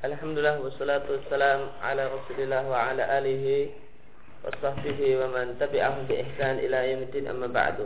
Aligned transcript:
Alhamdulillah 0.00 0.64
wassalatu 0.64 1.12
wassalam 1.12 1.76
ala 1.84 2.08
Rasulillah 2.08 2.64
wa 2.64 2.88
ala 2.88 3.04
alihi 3.20 3.68
wa 4.40 4.48
sahbihi 4.48 5.20
wa 5.20 5.28
man 5.28 5.60
tabi'ahum 5.60 6.08
bi 6.08 6.24
ihsan 6.24 6.56
ila 6.56 6.88
yaumiddin 6.88 7.28
amma 7.28 7.52
ba'du. 7.52 7.84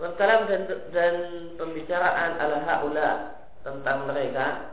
Kalam 0.00 0.48
dan, 0.48 0.64
dan 0.88 1.14
pembicaraan 1.60 2.40
ala 2.40 2.64
haula 2.64 3.08
tentang 3.60 4.08
mereka 4.08 4.72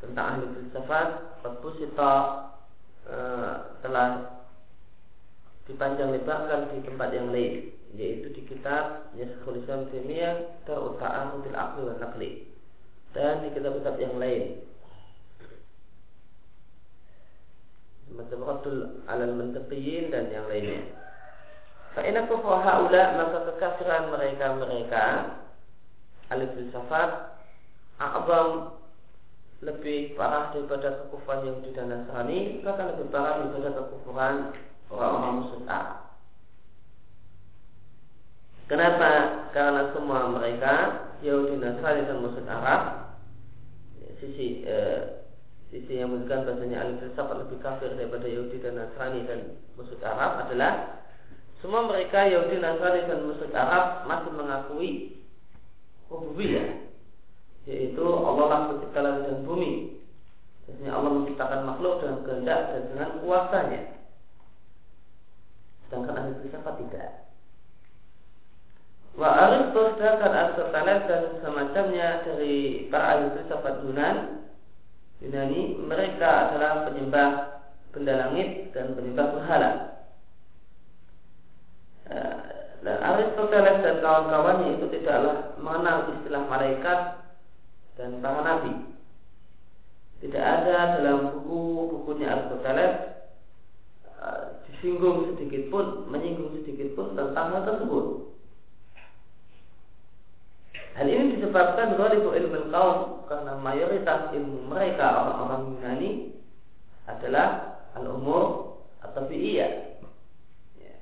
tentang 0.00 0.40
ahli 0.40 0.44
filsafat 0.56 1.08
Pusita 1.60 2.12
uh, 3.04 3.76
telah 3.84 4.32
dipanjang 5.68 6.08
lebarkan 6.08 6.72
di 6.72 6.88
tempat 6.88 7.12
yang 7.12 7.28
lain 7.36 7.68
yaitu 7.92 8.32
di 8.32 8.48
kitab 8.48 9.12
Yaskhul 9.12 9.60
Islam 9.60 9.92
Taimiyah 9.92 10.64
Ta'uta'ahu 10.64 11.44
fil 11.44 11.52
Aqli 11.52 11.84
wa 11.84 12.00
dan 13.16 13.44
di 13.44 13.48
kitab-kitab 13.56 13.96
yang 13.96 14.16
lain. 14.20 14.64
Semacam 18.08 18.40
Raddul 18.44 18.78
Alal 19.04 19.34
Mantiqiyin 19.36 20.08
dan 20.08 20.32
yang 20.32 20.48
lainnya. 20.48 20.80
Fa'ina 21.96 22.28
kufra 22.28 22.62
haula 22.62 23.02
maka 23.16 23.38
kekafiran 23.52 24.12
mereka-mereka 24.12 25.04
alif 26.28 26.52
filsafat 26.54 27.40
a'zam 27.98 28.76
lebih 29.58 30.14
parah 30.14 30.54
daripada 30.54 31.02
kekufuran 31.02 31.50
Yahudi 31.50 31.74
dan 31.74 31.90
Nasrani 31.90 32.62
bahkan 32.62 32.94
lebih 32.94 33.10
parah 33.10 33.42
daripada 33.42 33.68
kekufuran 33.74 34.34
orang-orang 34.92 35.34
musyrik. 35.42 35.82
Kenapa? 38.68 39.10
Karena 39.56 39.82
semua 39.96 40.30
mereka 40.30 40.74
Yahudi 41.26 41.58
Nasrani 41.58 42.06
dan 42.06 42.22
musyrik 42.22 42.46
Arab 42.46 43.07
sisi 44.18 44.66
eh, 44.66 45.26
sisi 45.68 46.00
yang 46.00 46.10
menunjukkan 46.10 46.48
bahasanya 46.48 46.76
ahli 46.80 46.92
filsafat 47.02 47.36
lebih 47.44 47.58
kafir 47.60 47.92
daripada 47.94 48.26
Yahudi 48.26 48.56
dan 48.64 48.74
Nasrani 48.80 49.20
dan 49.28 49.40
musyrik 49.76 50.00
Arab 50.00 50.48
adalah 50.48 51.04
semua 51.60 51.84
mereka 51.86 52.24
Yahudi 52.24 52.56
Nasrani 52.58 53.00
dan 53.04 53.18
musyrik 53.28 53.54
Arab 53.54 54.08
masih 54.08 54.32
mengakui 54.32 54.90
rububiyah 56.08 56.88
yaitu 57.68 58.00
Allah 58.00 58.46
lah 58.48 58.60
pencipta 58.72 59.04
langit 59.04 59.28
dan 59.28 59.44
bumi. 59.44 60.00
Biasanya 60.64 60.92
Allah 60.96 61.10
menciptakan 61.20 61.60
makhluk 61.68 62.00
dengan 62.00 62.18
kehendak 62.24 62.60
dan 62.72 62.82
dengan 62.88 63.10
kuasanya. 63.20 63.82
Sedangkan 65.84 66.16
ahli 66.16 66.32
filsafat 66.40 66.74
tidak. 66.80 67.27
Wa 69.18 69.34
Aristos 69.34 69.98
dan 69.98 70.30
Aristoteles 70.30 71.00
dan 71.10 71.22
semacamnya 71.42 72.22
dari 72.22 72.86
para 72.86 73.18
ahli 73.18 73.34
filsafat 73.34 73.82
Yunan 73.82 74.46
Yunani 75.18 75.74
mereka 75.82 76.46
adalah 76.46 76.86
penyembah 76.86 77.30
benda 77.90 78.14
langit 78.14 78.70
dan 78.70 78.94
penyembah 78.94 79.26
berhala. 79.34 79.70
Eh, 82.06 82.38
dan 82.86 82.98
Aristoteles 83.02 83.82
dan 83.82 83.98
kawan-kawannya 83.98 84.78
itu 84.78 84.86
tidaklah 84.86 85.58
mengenal 85.58 86.14
istilah 86.14 86.42
malaikat 86.46 86.98
dan 87.98 88.22
para 88.22 88.40
nabi. 88.46 88.86
Tidak 90.22 90.38
ada 90.38 91.02
dalam 91.02 91.34
buku-bukunya 91.34 92.30
Aristoteles 92.30 93.18
uh, 94.22 94.62
disinggung 94.70 95.34
sedikit 95.34 95.74
pun, 95.74 96.06
menyinggung 96.06 96.54
sedikit 96.62 96.94
pun 96.94 97.18
tentang 97.18 97.54
hal 97.54 97.62
tersebut. 97.66 98.37
Hal 100.98 101.06
ini 101.06 101.38
disebabkan 101.38 101.94
ghalibu 101.94 102.34
ilmu 102.34 102.74
kaum 102.74 103.22
karena 103.30 103.54
mayoritas 103.54 104.34
ilmu 104.34 104.66
mereka 104.66 105.06
orang-orang 105.06 105.78
Yunani 105.78 106.10
adalah 107.06 107.78
al-umur 107.94 108.74
atau 109.06 109.22
fi'iyah. 109.30 109.94
Ya. 110.74 110.98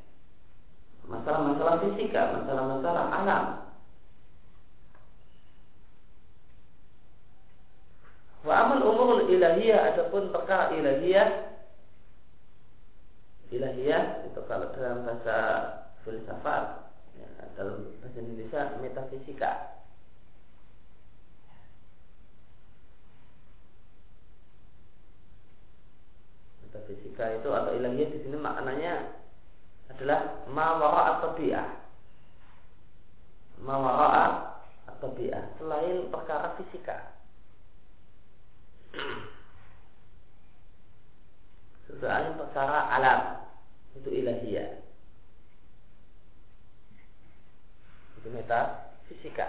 Masalah-masalah 1.09 1.81
fisika, 1.81 2.29
masalah-masalah 2.37 3.05
alam. 3.09 3.45
Wa 8.45 8.55
amal 8.69 8.85
umur 8.85 9.33
ilahiyah 9.33 9.97
adapun 9.97 10.29
perkara 10.29 10.77
ilahiyah 10.77 11.57
ilahiyah 13.49 14.29
itu 14.29 14.41
kalau 14.45 14.71
dalam 14.77 15.09
bahasa 15.09 15.37
filsafat 16.05 16.93
ya, 17.17 17.27
dalam 17.59 17.97
bahasa 17.99 18.19
Indonesia 18.23 18.77
metafisika 18.79 19.51
metafisika 26.67 27.39
itu 27.39 27.49
atau 27.55 27.73
ilahiyah 27.79 28.11
di 28.11 28.19
sini 28.27 28.35
maknanya 28.35 29.15
adalah 29.87 30.43
mawara 30.51 31.23
atau 31.23 31.31
bi'ah. 31.39 31.69
Mawara 33.63 34.25
atau 34.91 35.09
bi'ah 35.15 35.45
selain 35.63 36.11
perkara 36.11 36.59
fisika. 36.59 37.15
Selain 41.87 42.35
perkara 42.35 42.91
alam 42.99 43.21
itu 43.95 44.11
ilahiyah. 44.11 44.83
Itu 48.19 48.29
metafisika. 48.35 49.47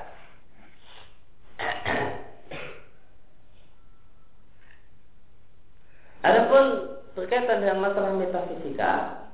Adapun 6.22 6.96
berkaitan 7.17 7.66
dengan 7.66 7.81
masalah 7.81 8.13
metafisika 8.13 9.25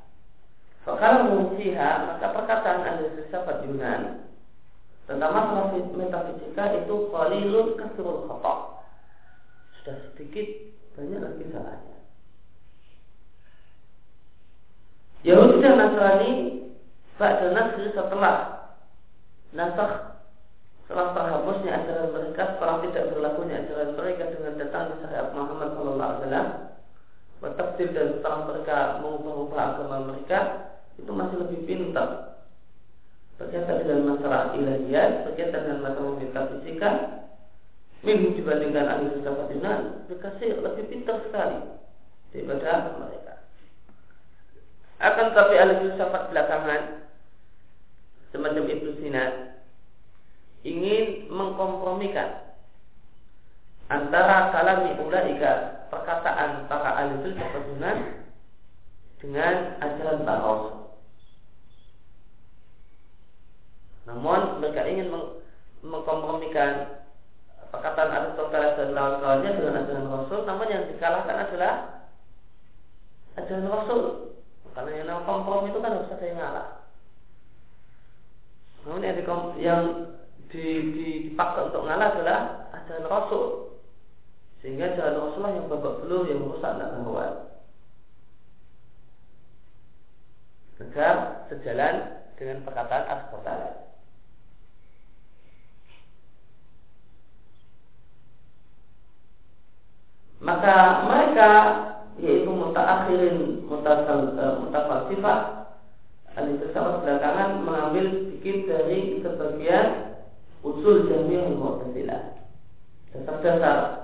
kalau 0.84 1.32
mengisiha 1.32 1.92
maka 2.12 2.28
perkataan 2.32 2.84
ahli 2.84 3.12
filsafat 3.16 3.64
Yunan 3.68 4.28
tentang 5.08 5.32
masalah 5.32 5.72
metafisika 5.76 6.64
itu 6.84 7.08
qalilun 7.12 7.76
kasrul 7.80 8.28
khata. 8.28 8.56
Sudah 9.80 9.96
sedikit 10.12 10.48
banyak 10.96 11.20
lagi 11.24 11.44
salahnya. 11.52 11.98
Yahudi 15.24 15.64
dan 15.64 15.80
Nasrani 15.80 16.32
pada 17.16 17.48
nasri 17.56 17.88
setelah 17.96 18.36
nasakh 19.56 20.20
setelah 20.84 21.16
terhapusnya 21.16 21.72
ajaran 21.80 22.12
mereka 22.12 22.60
setelah 22.60 22.84
tidak 22.84 23.08
berlakunya 23.16 23.64
ajaran 23.64 23.96
mereka 23.96 24.24
dengan 24.36 24.60
datang 24.60 24.84
di 24.92 24.96
syariat 25.00 25.32
Muhammad 25.32 25.70
Sallallahu 25.80 26.10
Alaihi 26.12 26.22
Wasallam 26.28 26.73
bertafsir 27.44 27.92
dan 27.92 28.18
setelah 28.18 28.48
mereka 28.48 28.78
mengubah-ubah 29.04 29.64
agama 29.76 29.98
mereka 30.16 30.40
itu 30.96 31.12
masih 31.12 31.38
lebih 31.44 31.60
pintar. 31.68 32.40
Berkaitan 33.36 33.84
dengan 33.84 34.16
masalah 34.16 34.56
ilahiyat 34.56 35.28
berkaitan 35.28 35.68
dengan 35.68 35.92
masalah 35.92 36.16
metafisika 36.16 36.90
minum 38.00 38.32
dibandingkan 38.40 38.88
ahli 38.88 39.12
filsafat 39.12 39.48
Yunan 39.52 39.82
lebih 40.08 40.86
pintar 40.88 41.18
sekali 41.28 41.60
daripada 42.32 42.96
mereka. 42.96 43.34
Akan 45.04 45.36
tapi 45.36 45.54
ahli 45.60 45.74
filsafat 45.84 46.32
belakangan 46.32 46.82
semacam 48.32 48.64
Ibnu 48.72 48.92
Sina 49.04 49.24
ingin 50.64 51.28
mengkompromikan 51.28 52.43
antara 53.94 54.50
kalami 54.50 54.98
ulaika 54.98 55.86
perkataan 55.94 56.66
para 56.66 56.98
ahli 56.98 57.22
filsafat 57.22 57.64
Yunan 57.70 57.98
dengan 59.22 59.78
ajaran 59.80 60.26
Rasul. 60.26 60.84
Namun 64.04 64.60
mereka 64.60 64.84
ingin 64.90 65.14
meng 65.14 65.26
mengkompromikan 65.84 67.04
perkataan 67.72 68.12
Aristoteles 68.12 68.76
dan 68.80 68.90
kawan-kawannya 68.96 69.52
dengan 69.56 69.80
ajaran 69.84 70.08
Rasul, 70.12 70.40
namun 70.48 70.68
yang 70.72 70.84
dikalahkan 70.92 71.38
adalah 71.50 71.74
ajaran 73.40 73.68
Rasul. 73.68 74.04
Karena 74.74 74.92
yang 74.98 75.06
namanya 75.06 75.28
kompromi 75.30 75.70
itu 75.70 75.80
kan 75.80 75.94
harus 75.94 76.14
ada 76.14 76.26
yang 76.26 76.40
ngalah. 76.42 76.68
Namun 78.84 79.06
yang, 79.06 79.16
di, 79.16 79.24
yang 79.62 79.84
di, 80.50 80.66
di, 80.92 81.08
dipaksa 81.30 81.70
untuk 81.70 81.86
ngalah 81.86 82.08
adalah 82.18 82.40
ajaran 82.76 83.08
Rasul. 83.08 83.73
Sehingga 84.64 84.96
jalan 84.96 85.20
Rasulullah 85.20 85.54
yang 85.60 85.68
babak 85.68 85.94
belur 86.02 86.24
yang 86.24 86.40
merusak 86.40 86.72
anak 86.80 86.96
bahwa 87.04 87.52
agar 90.94 91.50
sejalan 91.50 91.96
dengan 92.38 92.62
perkataan 92.62 93.04
Aristoteles. 93.10 93.76
Maka 100.44 100.76
mereka 101.10 101.52
yaitu 102.22 102.52
mutaakhirin 102.52 103.66
mutafalsifah 103.66 105.40
ahli 106.38 106.62
filsafat 106.62 107.02
belakangan 107.02 107.50
mengambil 107.66 108.06
sedikit 108.22 108.70
dari 108.70 109.18
sebagian 109.26 110.14
usul 110.62 111.10
jamiah 111.10 111.50
Mu'tazilah 111.58 112.38
dasar-dasar 113.18 114.03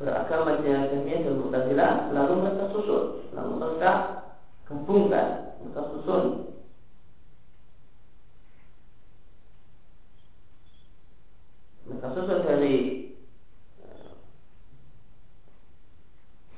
beragama 0.00 0.64
Jahmiyah 0.64 1.28
dan 1.28 1.34
Mu'tazilah 1.36 1.92
lalu 2.16 2.32
mereka 2.40 2.72
susun. 2.72 3.04
Lalu 3.36 3.52
mereka 3.60 3.92
gabungkan 4.64 5.28
mereka 5.60 5.82
susun. 5.92 6.24
Mereka 11.84 12.08
susun 12.16 12.38
dari 12.48 12.76
eh, 13.84 14.10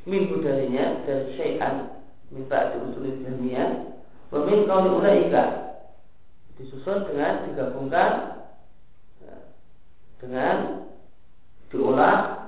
minggu 0.06 0.38
darinya 0.38 1.02
dari 1.02 1.34
syai'an 1.34 1.98
minta 2.30 2.78
diusul 2.78 3.26
Jahmiyah 3.26 3.70
wa 4.30 4.38
min 4.46 4.70
qawli 4.70 5.34
disusun 6.62 7.10
dengan 7.10 7.50
digabungkan 7.50 8.10
eh, 9.26 9.42
dengan 10.22 10.86
diolah 11.74 12.41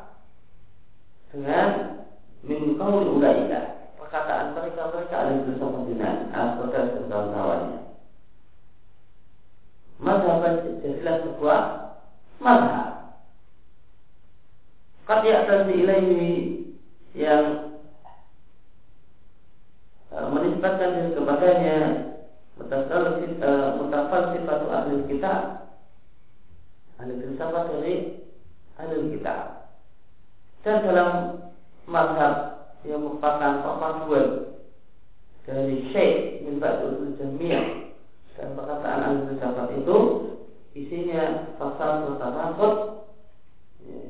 dengan 1.35 1.69
min 2.47 2.79
qawli 2.79 3.11
ulaika 3.11 3.91
perkataan 3.99 4.55
mereka 4.55 4.95
mereka 4.95 5.15
ada 5.19 5.43
bersama 5.43 5.79
dengan 5.91 6.15
al-Qadar 6.31 6.85
dan 6.95 7.05
kawan-kawannya. 7.11 7.81
Mazhab 9.99 10.43
jadilah 10.83 11.17
sebuah 11.27 11.63
mazhab 12.39 12.95
Qad 15.05 15.21
ya'tasi 15.21 15.75
ilaihi 15.85 16.33
yang 17.13 17.77
uh, 20.09 20.27
menisbatkan 20.33 20.97
diri 20.97 21.11
kepadanya 21.13 21.79
mutafal 22.57 24.33
sifat 24.33 24.61
ahli 24.65 25.05
kita 25.13 25.35
ahli 26.97 27.13
filsafat 27.21 27.65
dari 27.69 27.95
ahli 28.81 29.13
kita 29.19 29.63
dan 30.64 30.81
dalam 30.81 31.11
mazhab 31.84 32.34
yang 32.88 33.05
merupakan 33.05 33.61
perpaduan 33.61 34.56
dari 35.44 35.93
Syekh 35.93 36.44
min 36.49 36.56
Ba'dul 36.56 37.16
Jamiah 37.20 37.93
dan 38.34 38.56
perkataan 38.56 39.00
ahli 39.05 39.20
filsafat 39.28 39.69
itu 39.76 39.96
isinya 40.75 41.55
pasal 41.61 42.08
mutanakut 42.08 42.75
ya. 43.84 44.00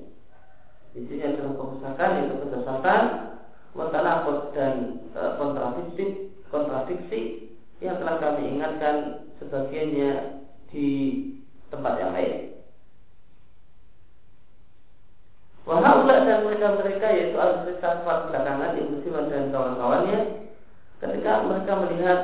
isinya 0.94 1.26
adalah 1.34 1.54
kerusakan 1.58 2.10
itu 2.22 2.34
kesesatan 2.46 3.02
mutanakut 3.74 4.38
dan 4.54 5.02
e, 5.10 5.20
kontradiksi 5.36 6.04
kontradiksi 6.48 7.20
yang 7.82 7.98
telah 7.98 8.16
kami 8.22 8.54
ingatkan 8.54 9.26
sebagiannya 9.42 10.40
di 10.70 10.88
tempat 11.68 11.98
yang 11.98 12.14
lain. 12.14 12.54
Wahaulah 15.64 16.28
dan 16.28 16.44
mereka-mereka 16.44 17.08
yaitu 17.16 17.40
al-filsafat 17.40 18.28
belakangan 18.28 18.76
Ibnu 18.76 19.00
Siwan 19.00 19.32
dan 19.32 19.48
kawan-kawannya 19.48 20.18
ketika 21.00 21.40
mereka 21.48 21.72
melihat 21.80 22.20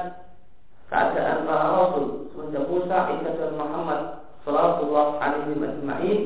keadaan 0.93 1.49
para 1.49 1.67
Rasul 1.73 2.29
semenjak 2.37 2.69
Musa, 2.69 2.99
Isa 3.17 3.31
dan 3.41 3.53
Muhammad 3.57 4.01
Sallallahu 4.45 5.17
alaihi 5.25 5.57
majma'in 5.57 6.21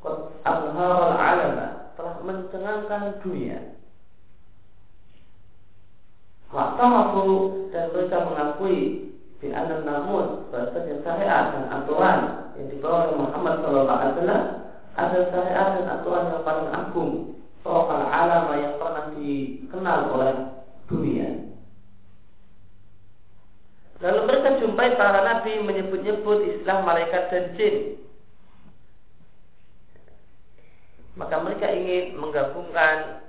Qad 0.00 0.16
al 0.48 0.72
alama 1.16 1.92
Telah 1.96 2.16
mencengangkan 2.24 3.20
dunia 3.20 3.76
Waktamaku 6.52 7.24
dan 7.72 7.92
mereka 7.92 8.16
mengakui 8.28 9.12
Bi 9.40 9.52
anan 9.52 9.84
namun 9.84 10.48
Bahasanya 10.52 11.04
syariat 11.04 11.44
dan 11.52 11.64
aturan 11.68 12.20
Yang 12.60 12.66
dibawa 12.76 12.96
oleh 13.08 13.16
Muhammad 13.24 13.54
Sallallahu 13.64 14.00
alaihi 14.00 14.14
wasallam 14.20 14.44
ada 14.96 15.28
syariat 15.28 15.76
dan 15.76 15.86
aturan 15.92 16.32
yang 16.32 16.42
paling 16.42 16.68
agung 16.72 17.12
soal 17.60 18.00
alam 18.00 18.48
yang 18.56 18.80
pernah 18.80 19.12
dikenal 19.12 20.00
oleh 20.08 20.34
dunia. 20.88 21.30
Lalu 24.00 24.20
mereka 24.24 24.60
jumpai 24.60 24.96
para 24.96 25.20
nabi 25.24 25.60
menyebut-nyebut 25.60 26.48
Islam, 26.48 26.88
malaikat 26.88 27.28
dan 27.28 27.44
jin. 27.60 28.00
Maka 31.16 31.44
mereka 31.44 31.72
ingin 31.72 32.16
menggabungkan 32.16 33.24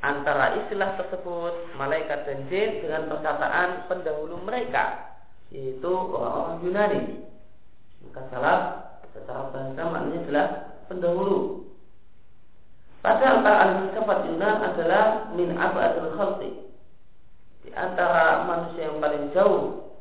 antara 0.00 0.60
istilah 0.64 0.96
tersebut 1.00 1.76
malaikat 1.76 2.24
dan 2.24 2.48
jin 2.48 2.84
dengan 2.84 3.12
perkataan 3.12 3.88
pendahulu 3.92 4.40
mereka 4.40 5.16
yaitu 5.52 5.88
orang-orang 5.88 6.60
Yunani. 6.64 7.02
Maka 8.04 8.20
salah 8.28 8.88
secara 9.18 9.50
bahasa 9.50 9.82
maknanya 9.82 10.18
adalah 10.24 10.48
pendahulu. 10.86 11.38
Padahal 12.98 13.36
para 13.46 13.56
ahli 13.62 13.74
filsafat 13.88 14.18
Yunan 14.26 14.56
adalah 14.62 15.04
min 15.34 15.48
abadul 15.54 16.10
khalqi. 16.18 16.50
Di 17.66 17.70
antara 17.74 18.46
manusia 18.46 18.90
yang 18.90 18.98
paling 18.98 19.30
jauh 19.34 19.92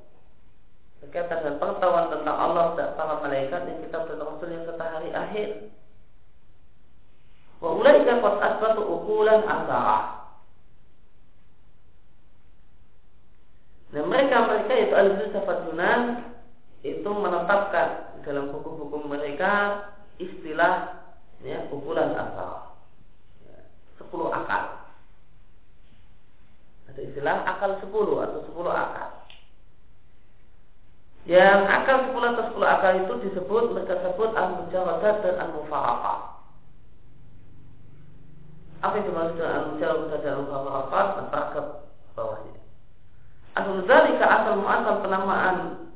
berkaitan 1.03 1.45
dengan 1.45 1.59
pengetahuan 1.61 2.07
tentang 2.09 2.37
Allah 2.37 2.65
dan 2.73 2.89
para 2.97 3.21
malaikat 3.21 3.61
yang 3.69 3.79
kita 3.85 3.97
bertawassul 4.07 4.49
yang 4.49 4.65
serta 4.65 4.85
hari 4.87 5.09
akhir. 5.13 5.49
Wa 7.61 7.69
ulaika 7.73 8.21
qad 8.21 8.41
ukulan 9.07 9.47
asara. 9.47 9.99
Dan 13.95 14.11
mereka-mereka 14.11 14.73
itu 14.75 14.93
ahli 14.99 15.15
filsafat 15.15 15.71
Yunan 15.71 16.01
itu 16.83 17.07
menetapkan 17.07 18.19
dalam 18.27 18.51
buku-buku 18.51 19.07
mereka 19.07 19.79
istilah 20.19 21.07
ya, 21.39 21.71
pukulan 21.71 22.11
asal. 22.11 22.75
Sepuluh 23.95 24.27
akal. 24.35 24.91
Ada 26.91 26.99
istilah 26.99 27.47
akal 27.47 27.79
sepuluh 27.79 28.27
atau 28.27 28.43
sepuluh 28.43 28.75
akal. 28.75 29.23
Yang 31.23 31.59
akal 31.71 31.97
sepuluh 32.11 32.27
atau 32.35 32.43
sepuluh 32.51 32.67
akal 32.67 32.91
itu 33.07 33.13
disebut 33.23 33.63
mereka 33.71 34.03
sebut 34.03 34.35
al-mujawadat 34.35 35.15
dan 35.23 35.35
al-mufaraqah. 35.47 36.26
Apa 38.81 38.93
yang 39.01 39.05
dimaksud 39.09 39.35
dengan 39.41 39.53
al-mujawadat 39.57 40.19
dan 40.21 40.33
al-mufaraqah? 40.37 41.05
Maka 41.17 41.39
ke 41.53 41.61
bawahnya. 42.13 42.61
Asal 43.57 43.81
dari 43.89 44.11
asal 44.21 44.53
muasal 44.61 45.01
penamaan 45.01 45.87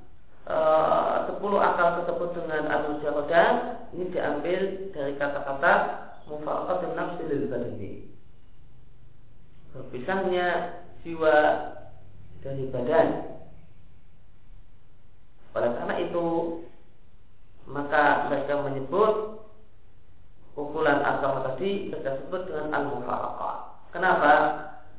Eh, 0.41 1.15
sepuluh 1.29 1.61
akal 1.61 2.01
tersebut 2.01 2.33
dengan 2.33 2.65
al-mujarodah 2.65 3.49
ini 3.93 4.09
diambil 4.09 4.89
dari 4.89 5.13
kata-kata 5.15 5.73
mufaraqat 6.25 6.77
dan 6.81 6.91
nafsi 6.97 7.23
lil 7.29 7.45
badani. 7.45 7.93
Berpisahnya 9.71 10.47
jiwa 11.05 11.35
dari 12.41 12.67
badan. 12.73 13.07
Oleh 15.53 15.71
karena 15.77 15.95
itu 16.09 16.25
maka 17.69 18.27
mereka 18.33 18.65
menyebut 18.65 19.40
pukulan 20.51 20.99
asal 20.99 21.43
tadi 21.47 21.91
mereka 21.91 22.19
sebut 22.23 22.41
dengan 22.47 22.67
al-mufaraqah. 22.75 23.55
Kenapa? 23.95 24.33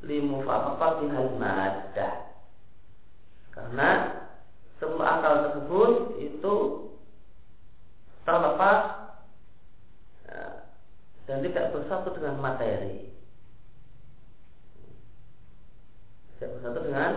Li 0.02 0.18
mufaraqati 0.24 1.04
hal 1.12 1.28
maddah. 1.36 2.14
Karena 3.52 3.90
semua 4.80 5.20
akal 5.20 5.34
tersebut 5.46 5.92
itu 6.18 6.54
terlepas 8.24 8.78
ya, 10.26 10.66
dan 11.28 11.38
tidak 11.44 11.70
bersatu 11.76 12.08
dengan 12.16 12.40
materi. 12.40 13.12
Tidak 16.34 16.50
bersatu 16.58 16.78
dengan 16.82 17.12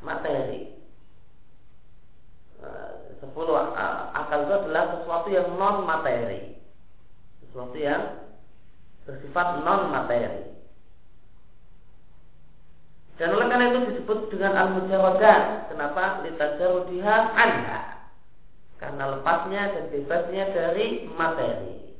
materi. 0.00 0.74
Eh, 2.56 2.92
sepuluh 3.20 3.54
akal 4.16 4.48
itu 4.48 4.54
adalah 4.64 4.84
sesuatu 4.96 5.28
yang 5.28 5.54
non 5.60 5.84
materi, 5.84 6.55
sesuatu 7.56 7.80
yang 7.80 8.20
bersifat 9.08 9.64
non 9.64 9.88
materi. 9.88 10.44
Dan 13.16 13.32
oleh 13.32 13.48
karena 13.48 13.72
itu 13.72 13.96
disebut 13.96 14.28
dengan 14.28 14.52
al-mujawadah. 14.60 15.72
Kenapa? 15.72 16.20
Litajarudiha 16.28 17.16
anha. 17.32 18.12
Karena 18.76 19.16
lepasnya 19.16 19.72
dan 19.72 19.84
bebasnya 19.88 20.52
dari 20.52 21.08
materi. 21.16 21.96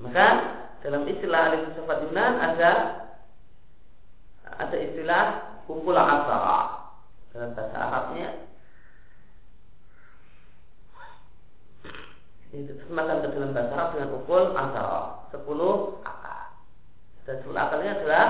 Maka 0.00 0.28
dalam 0.80 1.04
istilah 1.12 1.40
ahli 1.44 1.56
filsafat 1.68 2.08
Yunan 2.08 2.32
ada 2.40 2.72
ada 4.48 4.76
istilah 4.80 5.24
kumpul 5.68 5.92
asara 5.92 6.88
dalam 7.36 7.52
bahasa 7.52 7.76
Arabnya 7.76 8.39
Ke 12.50 12.66
dalam 13.30 13.54
bahasa 13.54 13.72
Arab 13.78 13.88
dengan 13.94 14.10
ukul 14.18 14.42
asal 14.58 14.90
sepuluh 15.30 16.02
akal. 16.02 16.50
Dan 17.22 17.34
sepuluh 17.38 17.60
akalnya 17.62 17.94
adalah 18.02 18.26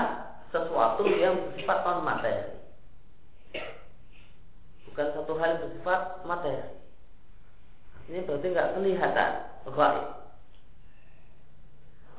sesuatu 0.53 1.01
yang 1.09 1.41
bersifat 1.49 1.77
non 1.81 2.05
materi. 2.05 2.53
Bukan 4.85 5.07
satu 5.17 5.33
hal 5.41 5.57
yang 5.57 5.61
bersifat 5.65 6.01
materi. 6.29 6.69
Ini 8.13 8.27
berarti 8.29 8.47
nggak 8.53 8.71
kelihatan 8.77 9.31
gaib. 9.73 10.05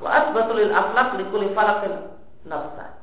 Wa 0.03 0.11
asbatul 0.11 0.59
lil 0.59 0.75
aflaq 0.75 1.09
li 1.23 1.25
kulli 1.31 1.55
falakin 1.55 2.19
nafsa. 2.51 2.99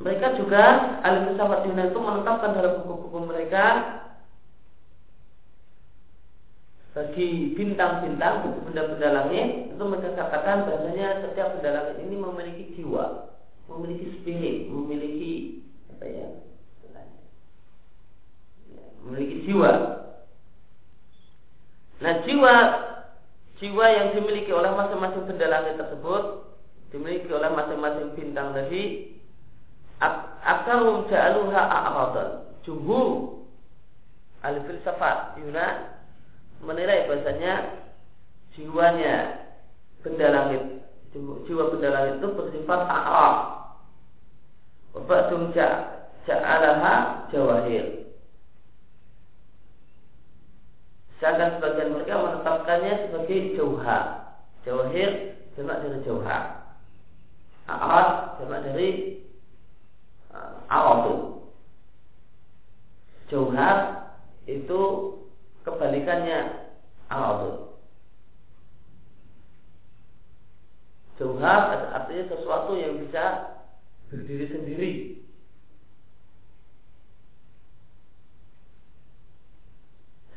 Mereka 0.00 0.40
juga 0.40 0.64
ahli 1.04 1.28
filsafat 1.28 1.68
itu 1.68 1.98
menetapkan 2.00 2.56
dalam 2.56 2.82
buku-buku 2.82 3.18
mereka 3.28 3.64
bagi 6.94 7.58
bintang-bintang, 7.58 8.54
benda-benda 8.62 9.08
langit 9.10 9.74
itu 9.74 9.82
mereka 9.82 10.14
katakan 10.14 10.70
bahasanya 10.70 11.26
setiap 11.26 11.58
benda 11.58 11.70
langit 11.74 11.96
ini 12.06 12.14
memiliki 12.14 12.64
jiwa, 12.78 13.34
memiliki 13.66 14.06
spirit, 14.22 14.70
memiliki 14.70 15.32
apa 15.90 16.04
ya, 16.06 16.28
memiliki 19.02 19.36
jiwa. 19.50 19.72
Nah 21.98 22.14
jiwa 22.22 22.54
jiwa 23.58 23.86
yang 23.90 24.08
dimiliki 24.14 24.50
oleh 24.54 24.70
masing-masing 24.74 25.24
benda 25.26 25.46
langit 25.50 25.78
tersebut 25.78 26.46
dimiliki 26.90 27.30
oleh 27.30 27.50
masing-masing 27.54 28.14
bintang 28.18 28.54
tadi 28.54 29.14
akarum 30.44 31.06
ja'aluha 31.10 31.62
a'radan 31.62 32.28
jumhur 32.66 33.40
ahli 34.42 34.58
filsafat 34.68 35.38
Yunan 35.40 35.93
menilai 36.64 37.06
bahasanya 37.06 37.84
jiwanya 38.56 39.44
benda 40.00 40.28
langit 40.32 40.62
jiwa 41.14 41.70
benda 41.70 41.88
langit 41.94 42.14
itu 42.18 42.28
bersifat 42.34 42.80
a'rab 42.90 43.54
Wabaktum 44.94 45.50
ja'alaha 45.54 47.26
jawahir 47.34 48.06
Sedangkan 51.18 51.56
sebagian 51.56 51.94
mereka 51.94 52.20
menetapkannya 52.20 52.92
sebagai 53.08 53.56
jauha. 53.56 53.98
Jawahir 54.66 55.40
jamak 55.56 55.80
dari 55.80 55.98
jauha. 56.04 56.38
A'ad 57.64 58.08
jamak 58.42 58.60
dari 58.66 58.88
uh, 60.34 60.68
a'adu. 60.68 61.48
Jauha 63.32 63.70
itu 64.44 64.82
kebalikannya 65.64 66.38
a'adu. 67.08 67.74
Jauha 71.18 71.54
artinya 71.94 72.24
sesuatu 72.30 72.74
yang 72.74 72.98
bisa 73.00 73.54
berdiri 74.10 74.46
sendiri 74.50 74.92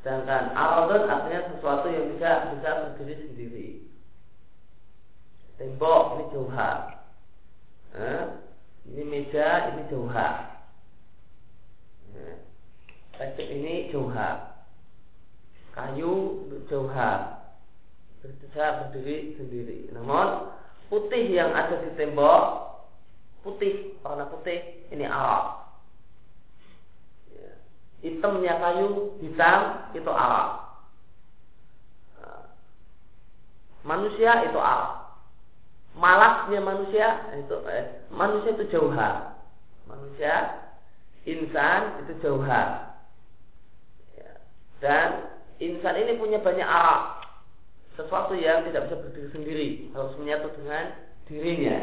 Sedangkan 0.08 0.56
aradun 0.56 1.04
artinya 1.04 1.52
sesuatu 1.52 1.92
yang 1.92 2.16
bisa 2.16 2.56
bisa 2.56 2.70
berdiri 2.80 3.28
sendiri. 3.28 3.70
Tembok 5.60 6.16
ini 6.16 6.24
jauha. 6.32 6.72
Eh, 7.92 8.24
ini 8.88 9.04
meja, 9.04 9.76
ini 9.76 9.84
jauha. 9.92 10.30
Eh, 12.16 13.36
ini 13.52 13.92
jauha. 13.92 14.57
Kayu 15.78 16.14
jauha. 16.66 17.38
Bisa 18.26 18.66
berdiri 18.82 19.38
sendiri. 19.38 19.94
Namun 19.94 20.50
putih 20.90 21.30
yang 21.30 21.54
ada 21.54 21.84
di 21.86 21.94
tembok 22.00 22.68
putih 23.44 23.96
warna 24.04 24.28
putih 24.28 24.88
ini 24.92 25.08
arak 25.08 25.68
hitamnya 28.04 28.60
kayu 28.60 29.16
hitam 29.24 29.92
itu 29.96 30.12
arak 30.12 30.68
manusia 33.88 34.52
itu 34.52 34.60
arak 34.60 35.16
malasnya 35.96 36.60
manusia 36.60 37.08
itu 37.40 37.56
eh, 37.72 38.08
manusia 38.12 38.52
itu 38.56 38.66
jauha 38.72 39.40
manusia 39.88 40.36
insan 41.24 42.04
itu 42.04 42.14
jauha 42.24 42.96
ya. 44.16 44.32
dan 44.84 45.37
insan 45.58 45.96
ini 45.98 46.18
punya 46.18 46.40
banyak 46.42 46.66
arak 46.66 47.26
sesuatu 47.98 48.38
yang 48.38 48.66
tidak 48.70 48.90
bisa 48.90 48.96
berdiri 49.02 49.30
sendiri 49.34 49.68
harus 49.94 50.14
menyatu 50.22 50.54
dengan 50.54 50.94
dirinya 51.26 51.78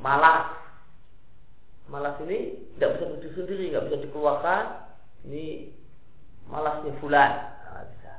malas 0.00 0.62
malas 1.92 2.16
ini 2.24 2.56
tidak 2.76 2.96
bisa 2.96 3.04
berdiri 3.12 3.34
sendiri, 3.36 3.64
nggak 3.68 3.84
bisa 3.92 3.96
dikeluarkan. 4.08 4.62
Ini 5.28 5.44
malasnya 6.48 6.92
fulan, 6.98 7.32
nah, 7.62 7.84
bisa. 7.86 8.14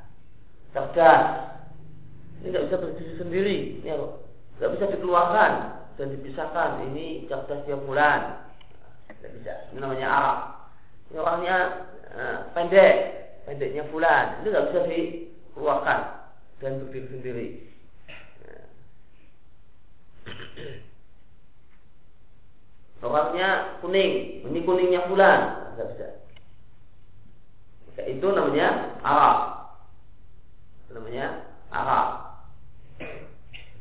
Cerdas, 0.72 1.24
ini 2.39 2.48
nggak 2.53 2.65
bisa 2.70 2.77
berdiri 2.79 3.13
sendiri, 3.17 3.58
ini 3.82 3.89
nggak 4.62 4.72
bisa 4.77 4.86
dikeluarkan 4.93 5.51
dan 5.98 6.08
dipisahkan. 6.13 6.70
Ini 6.93 7.25
cerdasnya 7.25 7.77
fulan, 7.82 8.22
nggak 9.10 9.32
bisa. 9.41 9.53
Ini 9.74 9.77
namanya 9.82 10.08
Arab. 10.08 10.39
Ini 11.10 11.17
orangnya 11.17 11.58
uh, 12.13 12.38
pendek, 12.53 12.96
pendeknya 13.43 13.83
fulan, 13.91 14.41
ini 14.41 14.47
nggak 14.51 14.67
bisa 14.71 14.79
dikeluarkan 14.88 16.00
dan 16.63 16.79
berdiri 16.79 17.07
sendiri. 17.12 17.47
Orangnya 23.03 23.79
kuning, 23.83 24.47
ini 24.47 24.59
kuningnya 24.63 25.12
bulan, 25.12 25.39
nggak 25.75 25.88
bisa. 25.91 26.07
Itu 28.07 28.27
namanya 28.31 28.97
Arab. 29.03 29.38
namanya 30.93 31.43
Arab. 31.67 32.07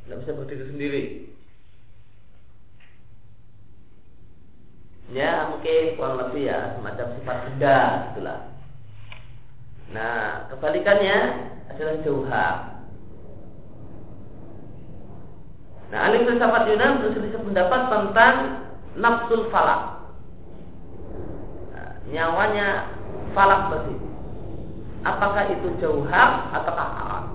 Nggak 0.05 0.19
bisa 0.21 0.31
berdiri 0.35 0.65
sendiri. 0.67 1.03
Ya 5.13 5.45
mungkin 5.53 5.93
kurang 5.95 6.17
lebih 6.19 6.49
ya 6.49 6.73
semacam 6.75 7.07
sifat 7.15 7.37
benda 7.47 7.77
itulah. 8.11 8.52
Nah 9.93 10.49
kebalikannya 10.49 11.17
adalah 11.69 11.95
jauha. 12.01 12.47
Nah, 15.93 16.09
ahli 16.09 16.25
filsafat 16.25 16.73
Yunan 16.73 17.05
berselisih 17.05 17.41
pendapat 17.45 17.81
tentang 17.93 18.35
nafsul 18.97 19.45
falak. 19.53 20.09
Nah, 21.69 21.91
nyawanya 22.09 22.89
falak 23.37 23.69
tadi 23.69 23.95
apakah 25.05 25.43
itu 25.53 25.67
jauhar 25.77 26.49
atau 26.49 26.73
haram? 26.73 27.25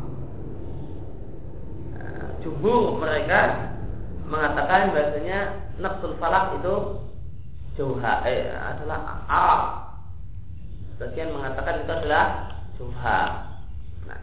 Nah, 1.95 2.27
jumhur 2.43 2.99
mereka 2.99 3.71
mengatakan 4.27 4.91
bahasanya 4.91 5.71
nafsul 5.79 6.19
falak 6.19 6.59
itu 6.59 7.07
jauhar 7.79 8.27
eh, 8.27 8.51
adalah 8.59 9.23
Arab 9.31 9.88
sebagian 10.99 11.31
mengatakan 11.31 11.87
itu 11.87 11.93
adalah 11.95 12.27
jauhar 12.75 13.55
nah. 14.11 14.23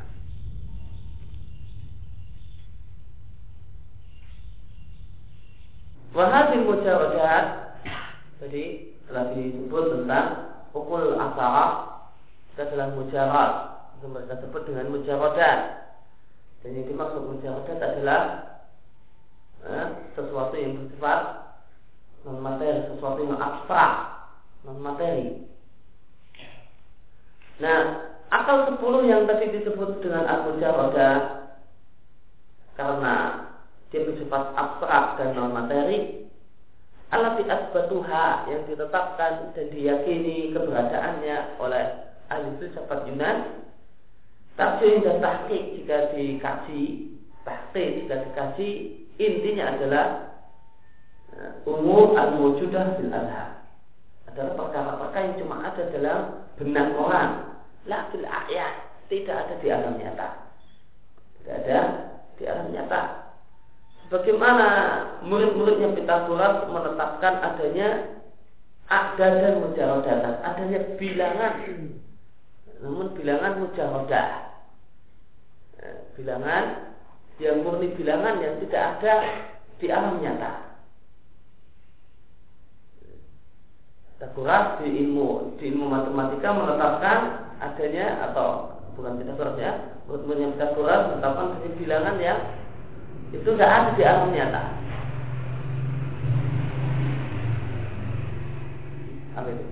Wahadil 6.12 6.68
mujawadat 6.68 7.46
Jadi 8.44 8.92
telah 9.08 9.32
disebut 9.32 9.84
tentang 9.96 10.28
Pukul 10.76 11.16
asarah 11.16 11.72
Itu 12.52 12.60
adalah 12.60 12.92
mujarad. 12.92 13.52
Itu 13.96 14.12
mereka 14.12 14.44
sebut 14.44 14.68
dengan 14.68 14.92
mujawadat 14.92 15.60
Dan 16.60 16.76
yang 16.76 16.92
dimaksud 16.92 17.24
mujawadat 17.24 17.80
adalah 17.80 18.22
eh, 19.64 19.88
Sesuatu 20.12 20.60
yang 20.60 20.76
bersifat 20.76 21.20
Non 22.28 22.44
materi 22.44 22.84
Sesuatu 22.92 23.24
yang 23.24 23.40
abstrak 23.40 23.92
Non 24.68 24.84
materi 24.84 25.55
Nah 27.60 28.12
Akal 28.34 28.68
sepuluh 28.74 29.06
yang 29.06 29.30
tadi 29.30 29.54
disebut 29.54 30.02
dengan 30.02 30.26
al-mujawadat 30.26 31.24
Karena 32.76 33.16
dia 33.94 34.02
bersifat 34.02 34.44
abstrak 34.58 35.06
dan 35.22 35.30
non 35.38 35.56
materi 35.56 36.26
alati 37.14 37.48
asbatuha 37.48 38.50
yang 38.52 38.66
ditetapkan 38.68 39.54
dan 39.56 39.66
diyakini 39.72 40.52
keberadaannya 40.52 41.62
oleh 41.62 41.86
ahli 42.28 42.50
filsafat 42.60 43.08
Yunan. 43.08 43.38
Tafsir 44.56 45.04
dan 45.04 45.20
tahqiq 45.20 45.84
jika 45.84 46.16
dikaji 46.16 47.12
Tahqiq 47.44 47.88
jika 48.04 48.16
dikaji 48.24 48.70
Intinya 49.20 49.76
adalah 49.76 50.06
eh, 51.36 51.52
Umur 51.68 52.16
al-wujudah 52.16 52.96
bil 53.00 53.12
adha 53.12 53.65
Adalah 54.36 54.52
perkara-perkara 54.60 55.32
yang 55.32 55.40
cuma 55.40 55.64
ada 55.64 55.84
dalam 55.96 56.20
benak 56.60 56.92
orang. 57.00 57.56
La 57.88 58.12
fil 58.12 58.28
ayat 58.28 58.84
Tidak 59.08 59.32
ada 59.32 59.56
di 59.64 59.72
alam 59.72 59.96
nyata. 59.96 60.28
Tidak 61.40 61.56
ada 61.64 61.80
di 62.36 62.44
alam 62.44 62.68
nyata. 62.68 63.32
Bagaimana 64.12 64.68
murid-muridnya 65.24 65.96
Pitagoras 65.96 66.68
menetapkan 66.68 67.34
adanya 67.48 68.20
ada 68.92 69.28
dan 69.40 69.64
mujawadatan, 69.64 70.36
adanya 70.44 70.80
bilangan. 71.00 71.54
Namun 72.84 73.16
bilangan 73.16 73.64
mujahadah. 73.64 74.30
Ya, 75.80 75.90
bilangan 76.20 76.64
yang 77.40 77.64
murni 77.64 77.96
bilangan 77.96 78.44
yang 78.44 78.60
tidak 78.68 78.84
ada 79.00 79.16
di 79.80 79.88
alam 79.88 80.20
nyata. 80.20 80.65
Takuras 84.16 84.80
di 84.80 84.88
ilmu 85.04 85.60
di 85.60 85.76
ilmu 85.76 85.92
matematika 85.92 86.56
menetapkan 86.56 87.20
adanya 87.60 88.32
atau 88.32 88.80
bukan 88.96 89.20
tidak 89.20 89.60
ya, 89.60 89.72
menurut 90.08 90.56
Takuras 90.56 91.12
menetapkan 91.12 91.60
bilangan 91.76 92.16
yang 92.24 92.40
itu 93.36 93.44
tidak 93.44 93.68
ada 93.68 93.92
di 94.00 94.04
alam 94.08 94.32
nyata. 94.32 94.64
Apa 99.36 99.48
itu? 99.52 99.66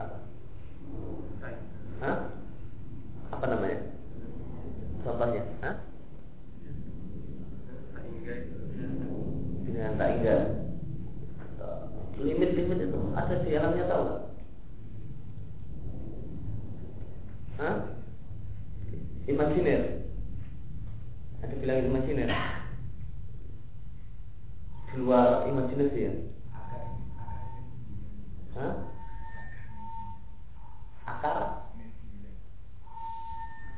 Apa? 0.00 0.16
Hah? 2.00 2.16
Apa 3.36 3.44
namanya? 3.52 3.78
Contohnya? 5.04 5.42
Hah? 5.60 5.76
Dengan 9.68 10.00
tak 10.00 10.08
hingga 10.16 10.36
Limit-limit 12.18 12.82
itu 12.82 12.97
ada 13.18 13.34
di 13.42 13.50
alamnya 13.58 13.84
tahu? 13.90 14.04
Hah? 17.58 17.76
Imajiner 19.26 19.82
Ada 21.42 21.54
bilang 21.58 21.90
imajiner 21.90 22.30
Di 24.88 24.94
luar 25.02 25.50
imajinasi 25.50 25.98
ya 26.06 26.12
Hah? 28.58 28.74
Akar? 31.08 31.38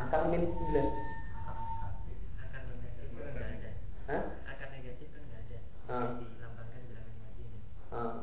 Akar 0.01 0.21
min 0.33 0.43
sembilan. 0.51 0.89
Hah? 4.09 4.23
Akar 4.51 4.69
negatif 4.75 5.09
kan 5.15 5.23
nggak 5.29 5.41
ada. 5.47 5.59
Ah. 5.87 6.09
Dilambangkan 6.19 6.81
bilangan 6.89 7.15
mati 7.21 7.41
ini. 7.45 7.61
Ah. 7.95 8.15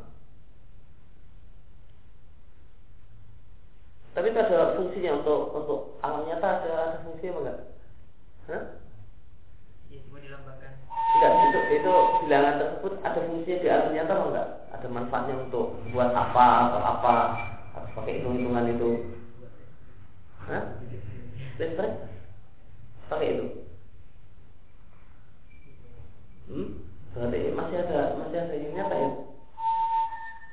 Tapi 4.18 4.27
itu 4.46 4.54
ada 4.54 4.76
fungsinya 4.78 5.12
untuk 5.24 5.40
untuk 5.58 5.80
alam 6.06 6.22
nyata 6.30 6.48
ada, 6.62 6.72
ada 6.78 6.98
fungsinya 7.02 7.34
enggak? 7.42 7.60
Hah? 8.48 8.64
Ya 9.90 9.98
cuma 10.06 10.18
dilambangkan. 10.22 10.72
Enggak, 10.88 11.32
itu 11.50 11.60
itu 11.82 11.94
bilangan 12.26 12.56
tersebut 12.62 12.94
ada 13.02 13.20
fungsinya 13.26 13.58
di 13.62 13.68
alam 13.68 13.90
nyata 13.94 14.14
enggak? 14.14 14.50
ada 14.78 14.88
manfaatnya 14.94 15.36
untuk 15.42 15.80
buat 15.90 16.14
apa 16.14 16.70
atau 16.70 16.82
apa 16.86 17.16
harus 17.74 17.92
pakai 17.98 18.22
hitung-hitungan 18.22 18.78
itu 18.78 18.90
Hah? 20.46 20.64
listrik 21.58 21.92
pakai 23.10 23.28
itu 23.34 23.46
hmm? 26.52 26.68
berarti 27.18 27.40
masih 27.58 27.78
ada 27.82 28.00
masih 28.22 28.38
ada 28.38 28.54
yang 28.54 28.74
nyata 28.78 28.96
ya 28.96 29.12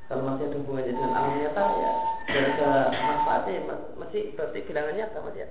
kalau 0.08 0.22
masih 0.24 0.44
ada 0.48 0.56
hubungannya 0.62 0.92
dengan 0.96 1.12
alam 1.12 1.32
nyata 1.36 1.64
ya 1.76 1.92
ada 2.34 2.90
manfaatnya 2.90 3.60
masih 3.98 4.34
berarti 4.34 4.58
bilangan 4.66 4.94
nyata 4.98 5.18
masih 5.22 5.42
ya 5.46 5.50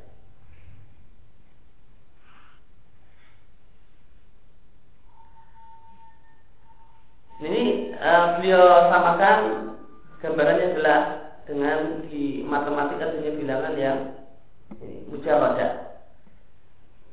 Ini 7.44 7.92
uh, 8.00 8.40
beliau 8.40 8.88
samakan 8.88 9.40
gambarannya 10.24 10.80
jelas 10.80 11.04
dengan 11.44 12.08
di 12.08 12.40
matematika 12.48 13.12
dengan 13.12 13.36
bilangan 13.36 13.76
yang 13.76 14.00
mujawadah 15.12 16.00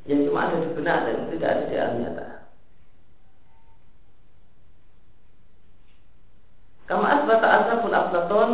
yang 0.06 0.22
cuma 0.24 0.48
ada 0.48 0.56
di 0.62 0.70
benak 0.72 0.98
dan 1.02 1.16
tidak 1.34 1.50
ada 1.50 1.62
di 1.66 1.74
alam 1.76 1.96
nyata. 1.98 2.26
Kama 6.88 7.06
asbata 7.06 7.46
ashabul 7.46 7.94
aflatun 7.94 8.50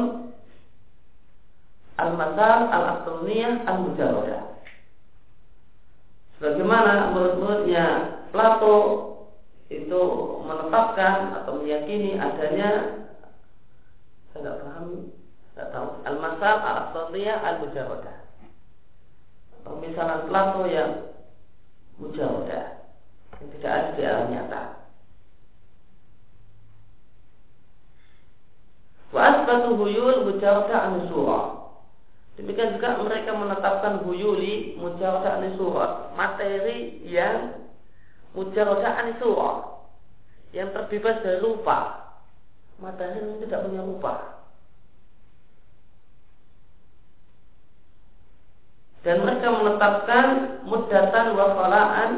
al-masal 1.97 2.69
al-astoniyah 2.73 3.65
al-mujawadah. 3.65 4.43
Sebagaimana 6.37 7.17
menurut-menurutnya 7.17 7.87
Plato 8.31 8.77
itu 9.73 10.03
menetapkan 10.47 11.43
atau 11.43 11.59
meyakini 11.59 12.21
adanya 12.21 13.03
saya 14.31 14.39
nggak 14.45 14.59
paham 14.63 14.87
nggak 15.57 15.69
tahu 15.73 15.89
al-masal 16.07 16.57
al-asatiyah 16.61 17.39
al-mujawadah 17.41 18.17
pemisalan 19.67 20.31
Plato 20.31 20.63
yang 20.71 20.93
mujawadah 21.99 22.87
yang 23.43 23.49
tidak 23.59 23.73
ada 23.73 23.91
di 23.99 24.03
alam 24.07 24.27
nyata. 24.31 24.63
Wa 29.11 29.21
asbatu 29.33 29.75
huyul 29.75 30.31
mujawadah 30.31 30.79
an 30.79 30.95
Demikian 32.37 32.77
juga 32.77 33.01
mereka 33.01 33.33
menetapkan 33.33 34.05
huyuli 34.05 34.77
mujawadah 34.77 35.41
an 35.41 35.49
materi 36.21 37.01
yang 37.09 37.65
mujarodah 38.37 38.93
anisura 39.01 39.81
yang 40.53 40.69
terbebas 40.77 41.25
dari 41.25 41.41
lupa 41.41 42.13
matahari 42.77 43.41
tidak 43.41 43.65
punya 43.65 43.81
lupa 43.81 44.45
dan 49.01 49.25
mereka 49.25 49.49
menetapkan 49.49 50.27
mudatan 50.69 51.27
wa 51.33 51.47
falaan 51.57 52.11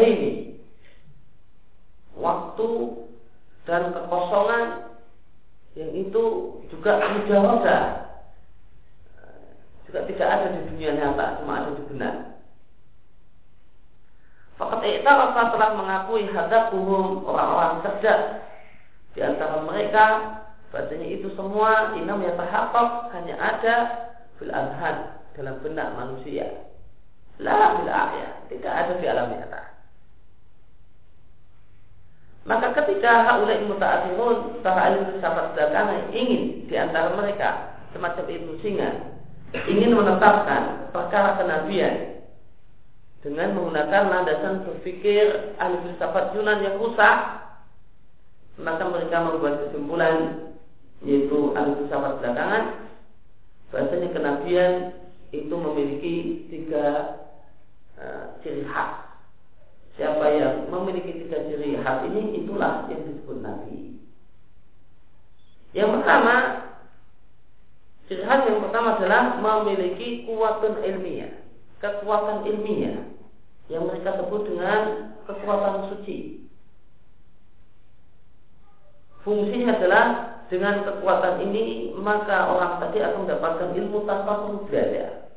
ini 0.00 0.56
waktu 2.16 2.68
dan 3.68 3.92
kekosongan 3.92 4.87
yang 5.78 5.94
itu 5.94 6.22
juga 6.74 6.98
mujarodah 7.14 7.84
juga 9.86 10.00
tidak 10.10 10.28
ada 10.28 10.46
di 10.58 10.60
dunia 10.74 10.90
nyata 10.98 11.38
cuma 11.40 11.62
ada 11.62 11.70
di 11.78 11.84
benar 11.86 12.16
Fakat 14.58 14.82
i'tarafa 14.82 15.54
telah 15.54 15.70
mengakui 15.78 16.26
hadapuhum 16.34 17.22
orang-orang 17.22 17.78
cerdas 17.86 18.42
di 19.14 19.22
antara 19.22 19.62
mereka 19.62 20.38
Bahasanya 20.68 21.08
itu 21.08 21.32
semua 21.32 21.96
inam 21.96 22.20
yatahaqqaq 22.20 23.08
hanya 23.16 23.34
ada 23.40 23.76
fil 24.36 24.52
dalam 24.52 25.56
benak 25.64 25.88
manusia. 25.96 26.68
La 27.40 27.78
ahya, 27.78 28.42
tidak 28.50 28.72
ada 28.74 28.92
di 28.98 29.06
alam 29.06 29.32
nyata. 29.32 29.67
Maka 32.48 32.72
ketika 32.72 33.28
haulai 33.28 33.60
muta'akhirun 33.68 34.64
para 34.64 34.88
ahli 34.88 35.04
filsafat 35.12 35.52
belakangan 35.52 36.08
ingin 36.16 36.64
di 36.64 36.74
antara 36.80 37.12
mereka 37.12 37.76
semacam 37.92 38.24
itu 38.24 38.52
singa 38.64 39.20
ingin 39.68 39.92
menetapkan 39.92 40.88
perkara 40.88 41.36
kenabian 41.36 42.24
dengan 43.20 43.52
menggunakan 43.52 44.02
landasan 44.08 44.64
berpikir 44.64 45.56
ahli 45.60 45.76
filsafat 45.84 46.32
Yunan 46.32 46.64
yang 46.64 46.80
rusak 46.80 47.16
maka 48.56 48.84
mereka 48.88 49.28
membuat 49.28 49.68
kesimpulan 49.68 50.16
yaitu 51.04 51.52
ahli 51.52 51.84
filsafat 51.84 52.16
belakangan 52.24 52.64
bahasanya 53.68 54.08
kenabian 54.16 54.72
itu 55.36 55.52
memiliki 55.52 56.14
tiga 56.48 56.86
uh, 58.00 58.40
ciri 58.40 58.64
khas 58.64 59.07
siapa 59.98 60.24
yang 60.38 60.70
memiliki 60.70 61.26
tiga 61.26 61.42
ciri 61.50 61.76
khas 61.82 62.06
ini 62.06 62.46
itulah 62.46 62.86
yang 62.86 63.02
disebut 63.02 63.38
nabi 63.42 63.98
yang 65.74 65.90
pertama 65.98 66.34
ciri 68.06 68.22
khas 68.22 68.46
yang 68.46 68.62
pertama 68.62 68.96
adalah 68.96 69.36
memiliki 69.42 70.24
kuatun 70.24 70.80
ilmiah 70.86 71.38
kekuatan 71.82 72.46
ilmiah 72.46 73.08
yang 73.68 73.84
mereka 73.86 74.16
sebut 74.18 74.48
dengan 74.48 75.12
kekuatan 75.28 75.92
suci. 75.92 76.48
Fungsinya 79.22 79.76
adalah 79.76 80.04
dengan 80.48 80.88
kekuatan 80.88 81.44
ini 81.44 81.92
maka 82.00 82.48
orang 82.48 82.80
tadi 82.80 83.04
akan 83.04 83.28
mendapatkan 83.28 83.70
ilmu 83.76 84.08
tanpa 84.08 84.32
perlu 84.48 84.64
belajar. 84.64 85.27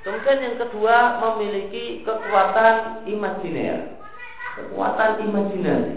Kemudian 0.00 0.40
yang 0.40 0.56
kedua 0.56 1.20
memiliki 1.20 2.00
kekuatan 2.08 3.04
imajiner, 3.04 4.00
kekuatan 4.56 5.28
imajinasi. 5.28 5.96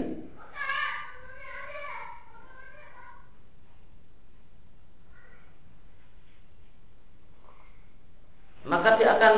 Maka 8.68 9.00
dia 9.00 9.16
akan 9.16 9.34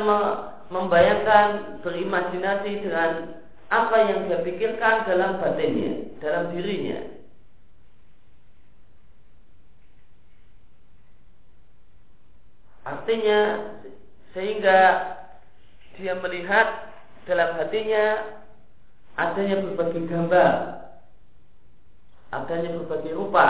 membayangkan 0.67 1.79
berimajinasi 1.83 2.71
dengan 2.83 3.39
apa 3.71 3.97
yang 4.07 4.27
dia 4.27 4.43
pikirkan 4.43 5.07
dalam 5.07 5.39
batinnya, 5.39 6.11
dalam 6.19 6.51
dirinya. 6.55 7.15
Artinya 12.87 13.39
sehingga 14.37 14.79
dia 15.97 16.13
melihat 16.21 16.93
dalam 17.25 17.57
hatinya 17.57 18.37
adanya 19.17 19.65
berbagai 19.65 20.05
gambar, 20.05 20.53
adanya 22.29 22.69
berbagai 22.77 23.17
rupa. 23.17 23.47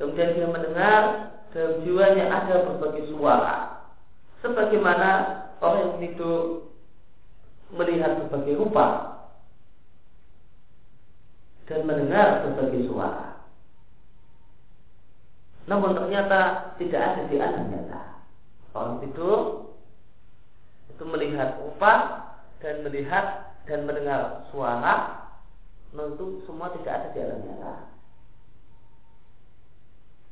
Kemudian 0.00 0.32
dia 0.32 0.48
mendengar 0.48 1.02
dalam 1.52 1.84
jiwanya 1.84 2.24
ada 2.32 2.72
berbagai 2.72 3.12
suara. 3.12 3.84
Sebagaimana 4.40 5.08
orang 5.60 6.00
yang 6.00 6.08
itu 6.08 6.32
melihat 7.76 8.16
berbagai 8.16 8.56
rupa 8.56 8.86
dan 11.68 11.84
mendengar 11.84 12.48
berbagai 12.48 12.88
suara. 12.88 13.44
Namun 15.68 15.92
ternyata 15.92 16.72
tidak 16.80 17.02
ada 17.04 17.22
di 17.28 17.36
alam 17.36 17.68
nyata. 17.68 18.19
Orang 18.74 19.02
tidur. 19.02 19.72
Itu 20.94 21.02
melihat 21.08 21.58
rupa 21.58 21.92
dan 22.60 22.84
melihat 22.86 23.56
dan 23.64 23.88
mendengar 23.88 24.46
suara. 24.52 25.26
Tentu 25.90 26.46
semua 26.46 26.70
tidak 26.70 26.92
ada 27.02 27.08
di 27.10 27.18
alam 27.18 27.40
nyata. 27.42 27.74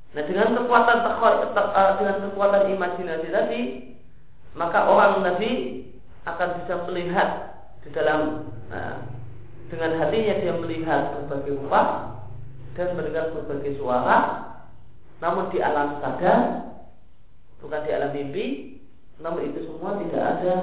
Nah 0.09 0.23
dengan 0.25 0.55
kekuatan 0.55 0.99
eh, 1.05 1.91
dengan 2.01 2.17
kekuatan 2.31 2.73
imajinasi 2.73 3.29
tadi 3.29 3.63
maka 4.57 4.89
orang 4.89 5.21
tadi 5.21 5.83
akan 6.25 6.49
bisa 6.63 6.75
melihat 6.89 7.29
di 7.85 7.93
dalam 7.93 8.49
nah, 8.73 9.05
dengan 9.69 10.01
hatinya 10.01 10.35
dia 10.41 10.55
melihat 10.57 11.13
berbagai 11.13 11.61
rupa 11.61 11.83
dan 12.79 12.95
mendengar 12.95 13.35
berbagai 13.35 13.77
suara. 13.77 14.47
Namun 15.19 15.51
di 15.51 15.59
alam 15.59 15.99
sadar 15.99 16.68
bukan 17.59 17.85
di 17.87 17.91
alam 17.91 18.11
mimpi 18.15 18.47
namun 19.19 19.51
itu 19.51 19.67
semua 19.67 19.99
tidak 19.99 20.23
ada 20.23 20.55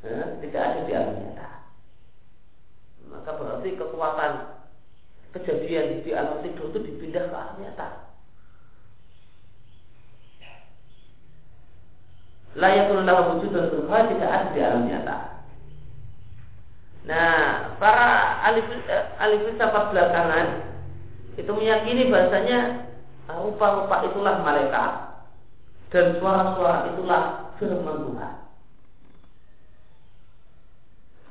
ya, 0.00 0.20
tidak 0.40 0.62
ada 0.62 0.80
di 0.88 0.92
alam 0.96 1.16
nyata. 1.20 1.48
Maka 3.12 3.30
berarti 3.36 3.68
kekuatan 3.76 4.32
kejadian 5.36 6.00
di 6.00 6.10
alam 6.16 6.40
tidur 6.40 6.72
itu 6.72 6.78
dipindah 6.80 7.28
ke 7.28 7.36
alam 7.36 7.56
nyata. 7.60 7.88
Layak 12.52 12.92
dalam 12.92 13.36
wujud 13.36 13.48
dan 13.52 13.72
tidak 14.12 14.30
ada 14.32 14.48
di 14.52 14.60
alam 14.60 14.82
nyata. 14.88 15.16
Nah 17.02 17.36
para 17.76 18.40
alif 18.48 18.64
alif 19.20 19.40
filsafat 19.44 19.84
belakangan 19.92 20.46
itu 21.36 21.50
meyakini 21.52 22.12
bahasanya 22.12 22.88
rupa-rupa 23.28 24.04
itulah 24.08 24.40
malaikat 24.44 25.11
dan 25.92 26.16
suara-suara 26.16 26.96
itulah 26.96 27.52
firman 27.60 28.08
Tuhan. 28.08 28.32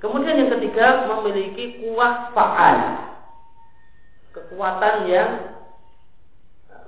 Kemudian 0.01 0.37
yang 0.37 0.51
ketiga 0.57 1.09
memiliki 1.09 1.81
kuah 1.81 2.29
fa'al. 2.33 2.77
Kekuatan 4.37 4.95
yang 5.09 5.31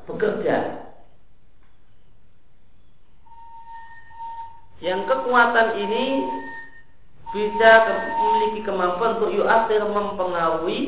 bekerja. 0.06 0.86
Yang 4.82 5.02
kekuatan 5.10 5.68
ini 5.82 6.06
bisa 7.34 7.72
memiliki 7.90 8.62
kemampuan 8.62 9.18
untuk 9.18 9.34
yu'athir 9.34 9.82
mempengaruhi 9.82 10.80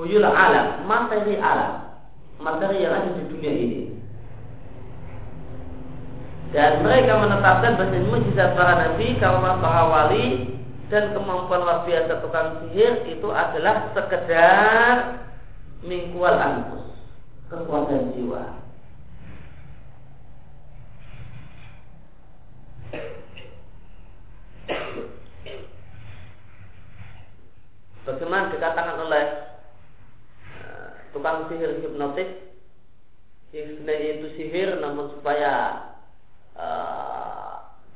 huyul 0.00 0.24
alam, 0.24 0.88
materi 0.88 1.36
alam, 1.36 2.00
materi 2.40 2.88
yang 2.88 2.96
ada 2.96 3.10
di 3.20 3.24
dunia 3.28 3.52
ini 3.52 3.89
dan 6.50 6.82
mereka 6.82 7.14
menetapkan 7.14 7.78
bahwa 7.78 8.10
mujizat 8.10 8.58
para 8.58 8.74
nabi, 8.74 9.14
karena 9.22 9.62
para 9.62 9.82
wali 9.86 10.50
dan 10.90 11.14
kemampuan 11.14 11.62
luar 11.62 11.86
biasa 11.86 12.18
tukang 12.18 12.48
sihir 12.66 13.06
itu 13.06 13.28
adalah 13.30 13.94
sekedar 13.94 14.94
mingkual 15.86 16.34
anfus, 16.34 16.90
kekuatan 17.46 18.10
jiwa. 18.18 18.58
Bagaimana 28.10 28.50
dikatakan 28.50 28.98
oleh 29.06 29.24
uh, 30.66 30.90
tukang 31.14 31.46
sihir 31.46 31.78
hipnotis 31.78 32.26
sebenarnya 33.54 34.10
itu 34.18 34.26
sihir 34.34 34.82
namun 34.82 35.14
supaya 35.14 35.54
Eh, 35.58 35.89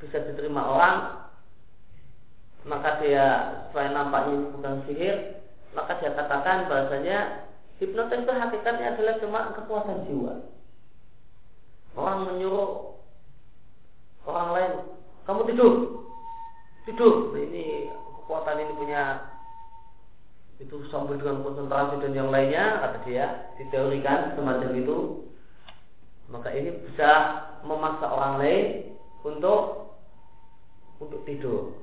bisa 0.05 0.17
diterima 0.29 0.61
orang 0.61 0.97
maka 2.65 2.97
dia 3.01 3.25
supaya 3.69 3.93
nampaknya 3.93 4.33
ini 4.37 4.45
bukan 4.53 4.75
sihir 4.89 5.17
maka 5.75 5.99
dia 5.99 6.15
katakan 6.15 6.71
bahasanya 6.71 7.45
hipnotis 7.77 8.23
itu 8.23 8.31
hakikatnya 8.31 8.95
adalah 8.95 9.15
cuma 9.19 9.39
kekuatan 9.51 10.07
jiwa. 10.07 10.33
Orang 11.95 12.31
menyuruh 12.31 12.95
orang 14.27 14.49
lain 14.55 14.71
kamu 15.27 15.41
tidur 15.51 15.73
tidur. 16.87 17.35
Nah, 17.35 17.41
ini 17.43 17.91
kekuatan 17.91 18.63
ini 18.63 18.73
punya 18.79 19.03
itu 20.55 20.87
sampai 20.87 21.19
dengan 21.19 21.43
konsentrasi 21.43 21.99
dan 21.99 22.15
yang 22.15 22.31
lainnya 22.31 22.79
kata 22.79 22.97
dia 23.03 23.25
diteorikan 23.59 24.39
semacam 24.39 24.71
itu. 24.79 24.97
Maka 26.31 26.49
ini 26.55 26.71
bisa 26.87 27.11
memaksa 27.67 28.07
orang 28.07 28.35
lain 28.41 28.65
untuk 29.27 29.84
untuk 30.99 31.21
tidur. 31.27 31.75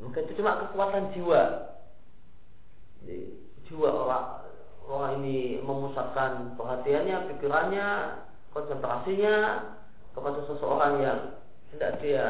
Maka 0.00 0.24
itu 0.24 0.32
cuma 0.40 0.64
kekuatan 0.64 1.12
jiwa. 1.12 1.42
Jiwa 3.68 3.88
orang 3.90 4.26
orang 4.90 5.12
ini 5.22 5.60
memusatkan 5.62 6.56
perhatiannya, 6.56 7.16
pikirannya, 7.30 7.88
konsentrasinya 8.50 9.36
kepada 10.16 10.40
seseorang 10.48 10.94
yang 11.04 11.18
tidak 11.70 11.92
dia 12.02 12.26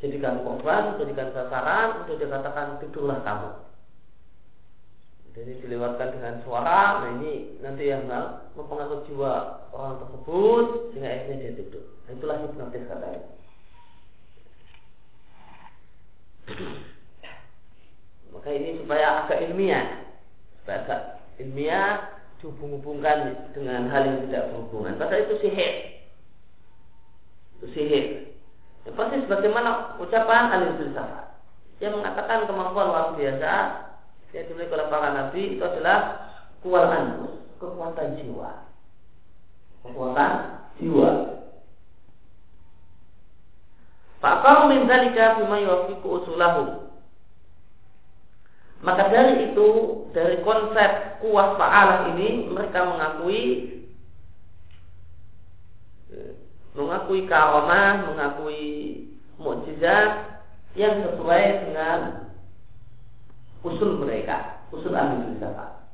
jadikan 0.00 0.40
korban, 0.40 0.96
jadikan 0.96 1.28
sasaran, 1.36 2.04
untuk 2.04 2.16
dikatakan 2.16 2.80
tidurlah 2.80 3.20
kamu. 3.20 3.50
Jadi 5.34 5.66
dilewatkan 5.66 6.14
dengan 6.14 6.38
suara, 6.46 7.02
nah 7.02 7.10
ini 7.18 7.58
nanti 7.58 7.90
yang 7.90 8.06
mempengaruhi 8.54 9.02
jiwa 9.10 9.66
orang 9.74 9.98
tersebut 9.98 10.94
sehingga 10.94 11.10
akhirnya 11.10 11.42
dia 11.42 11.52
tidur. 11.58 11.84
Nah, 12.06 12.10
itulah 12.14 12.36
hipnotis 12.38 12.86
katanya. 12.86 13.22
Maka 18.30 18.48
ini 18.54 18.78
supaya 18.78 19.26
agak 19.26 19.42
ilmiah, 19.50 19.86
supaya 20.62 20.78
agak 20.86 21.00
ilmiah 21.42 22.14
dihubung-hubungkan 22.38 23.50
dengan 23.58 23.90
hal 23.90 24.06
yang 24.06 24.18
tidak 24.30 24.54
berhubungan. 24.54 24.94
Padahal 25.02 25.26
itu 25.26 25.34
sihir. 25.42 25.72
Itu 27.58 27.66
sihir. 27.74 28.06
Ya, 28.86 28.90
pasti 28.94 29.18
sebagaimana 29.26 29.98
ucapan 29.98 30.52
alim 30.52 30.78
filsafat 30.78 31.42
yang 31.82 31.98
mengatakan 31.98 32.46
kemampuan 32.46 32.86
luar 32.86 33.06
biasa 33.18 33.52
yang 34.34 34.50
dimiliki 34.50 34.74
oleh 34.74 34.90
para 34.90 35.08
nabi 35.14 35.54
itu 35.54 35.62
adalah 35.62 36.26
anfus, 36.66 37.32
kekuatan 37.62 38.18
jiwa. 38.18 38.50
Kekuatan 39.86 40.32
jiwa. 40.82 41.10
Fakar 44.18 44.66
min 44.66 44.90
dzalika 44.90 45.38
bima 45.38 45.62
yuwafiqu 45.62 46.08
usulahu. 46.08 46.90
Maka 48.84 49.08
dari 49.08 49.52
itu, 49.52 49.68
dari 50.12 50.42
konsep 50.44 51.22
kuah 51.24 51.56
fa'alah 51.56 52.12
ini, 52.12 52.52
mereka 52.52 52.84
mengakui 52.84 53.40
mengakui 56.74 57.24
karamah, 57.30 58.10
mengakui 58.12 58.64
mukjizat 59.38 60.42
yang 60.74 61.06
sesuai 61.06 61.44
dengan 61.70 62.23
usul 63.64 64.04
mereka, 64.04 64.68
usul 64.70 64.92
ahli 64.92 65.24
filsafat. 65.24 65.88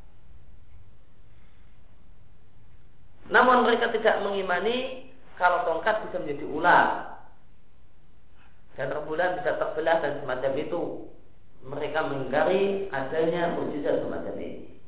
Namun 3.30 3.62
mereka 3.62 3.94
tidak 3.94 4.26
mengimani 4.26 5.06
kalau 5.38 5.62
tongkat 5.62 6.02
bisa 6.10 6.18
menjadi 6.18 6.44
ular 6.50 6.86
dan 8.74 8.90
rembulan 8.90 9.38
bisa 9.38 9.54
terbelah 9.54 10.02
dan 10.02 10.18
semacam 10.18 10.52
itu. 10.58 10.82
Mereka 11.60 12.08
mengingkari 12.08 12.88
adanya 12.88 13.52
mujizat 13.52 14.00
semacam 14.02 14.34
ini. 14.40 14.80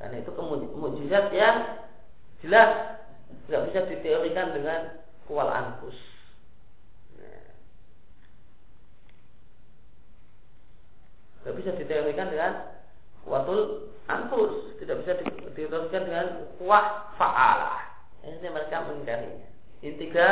Karena 0.00 0.24
itu 0.24 0.30
mujizat 0.74 1.28
yang 1.36 1.56
jelas 2.40 2.98
tidak 3.46 3.62
bisa 3.68 3.80
diteorikan 3.92 4.56
dengan 4.56 4.80
kual 5.28 5.52
anfus. 5.52 5.96
tidak 11.47 11.47
bisa 11.58 11.74
diteorikan 11.74 12.30
dengan 12.30 12.52
kuatul 13.26 13.90
anfus 14.08 14.78
tidak 14.80 15.04
bisa 15.04 15.12
diteorikan 15.52 16.02
dengan 16.06 16.26
kuah 16.56 17.12
fa'alah 17.18 17.88
Akhirnya 18.18 18.50
mereka 18.50 18.84
mengingkari. 18.84 19.30
Ini 19.80 19.94
tiga 19.96 20.26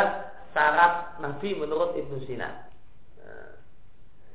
syarat 0.50 1.22
Nabi 1.22 1.54
menurut 1.54 1.94
Ibnu 1.94 2.18
Sina. 2.26 2.66
Nah, 3.22 3.50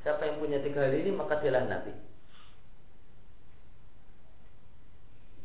siapa 0.01 0.23
yang 0.23 0.39
punya 0.39 0.63
tiga 0.63 0.87
hal 0.87 0.95
ini 0.95 1.11
maka 1.11 1.43
dialah 1.43 1.67
Nabi. 1.67 1.93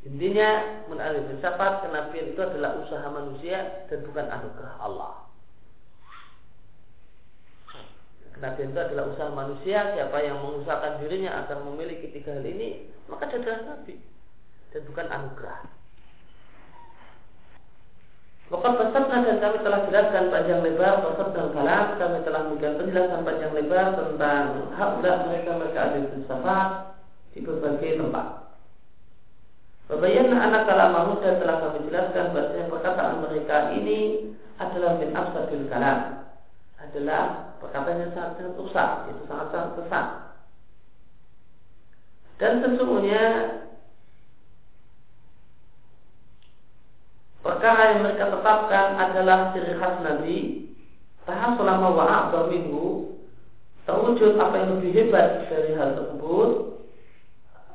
Intinya 0.06 0.50
menurut 0.86 1.34
filsafat 1.34 1.82
kenabian 1.82 2.30
itu 2.30 2.38
adalah 2.38 2.78
usaha 2.78 3.10
manusia 3.10 3.84
dan 3.90 4.06
bukan 4.06 4.26
anugerah 4.30 4.74
Allah. 4.78 5.25
Kenabian 8.36 8.76
itu 8.76 8.80
adalah 8.84 9.04
usaha 9.08 9.32
manusia. 9.32 9.96
Siapa 9.96 10.20
yang 10.20 10.44
mengusahakan 10.44 11.00
dirinya 11.00 11.40
agar 11.40 11.56
memiliki 11.64 12.12
tiga 12.12 12.36
hal 12.36 12.44
ini, 12.44 12.84
maka 13.08 13.32
dia 13.32 13.40
adalah 13.40 13.60
nabi 13.64 13.96
dan 14.76 14.82
bukan 14.92 15.06
anugerah. 15.08 15.60
Maka 18.46 18.68
peserta 18.78 19.16
dan 19.26 19.36
kami 19.42 19.58
telah 19.64 19.80
jelaskan 19.90 20.24
panjang 20.30 20.60
lebar 20.62 20.94
peserta 21.02 21.32
dan 21.34 21.48
kalam 21.50 21.86
kami 21.98 22.18
telah 22.22 22.40
memberikan 22.46 22.74
penjelasan 22.78 23.20
panjang 23.26 23.52
lebar 23.56 23.86
tentang 23.98 24.44
hak 24.76 24.90
mereka 25.02 25.50
mereka 25.56 25.80
ada 25.82 25.98
filsafat 26.12 26.68
di 27.32 27.38
berbagai 27.40 27.92
tempat. 27.98 28.26
Babayan 29.86 30.30
anak 30.30 30.62
kalam 30.68 31.18
dan 31.24 31.34
telah 31.40 31.56
kami 31.58 31.78
jelaskan 31.88 32.24
bahwa 32.36 32.68
perkataan 32.68 33.16
mereka 33.24 33.56
ini 33.74 33.98
adalah 34.60 34.92
min 35.00 35.10
absadil 35.16 35.66
kalam 35.72 36.25
adalah 36.96 37.52
perkataan 37.60 38.08
yang 38.08 38.12
sangat 38.16 38.40
sangat 38.40 38.56
rusak, 38.56 38.90
itu 39.12 39.22
sangat 39.28 39.46
sangat 39.52 39.70
sesat. 39.76 40.06
Dan 42.40 42.52
sesungguhnya 42.64 43.24
perkara 47.44 47.82
yang 47.92 48.00
mereka 48.00 48.32
tetapkan 48.32 48.96
adalah 48.96 49.52
ciri 49.52 49.76
khas 49.76 49.96
Nabi 50.00 50.36
tahap 51.28 51.60
selama 51.60 51.92
wa'ab 51.92 52.32
minggu 52.48 53.12
terwujud 53.84 54.40
apa 54.40 54.56
yang 54.56 54.80
lebih 54.80 54.90
hebat 54.96 55.52
dari 55.52 55.76
hal 55.76 56.00
tersebut 56.00 56.80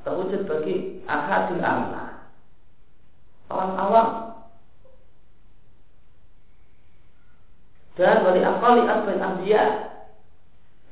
terwujud 0.01 0.41
bagi 0.49 1.05
ahadil 1.05 1.61
amma 1.61 2.25
orang 3.53 3.73
awam 3.77 4.07
dan 7.99 8.23
wali 8.23 8.41
akali 8.43 8.81
asbin 8.87 9.19
ambiya 9.19 9.63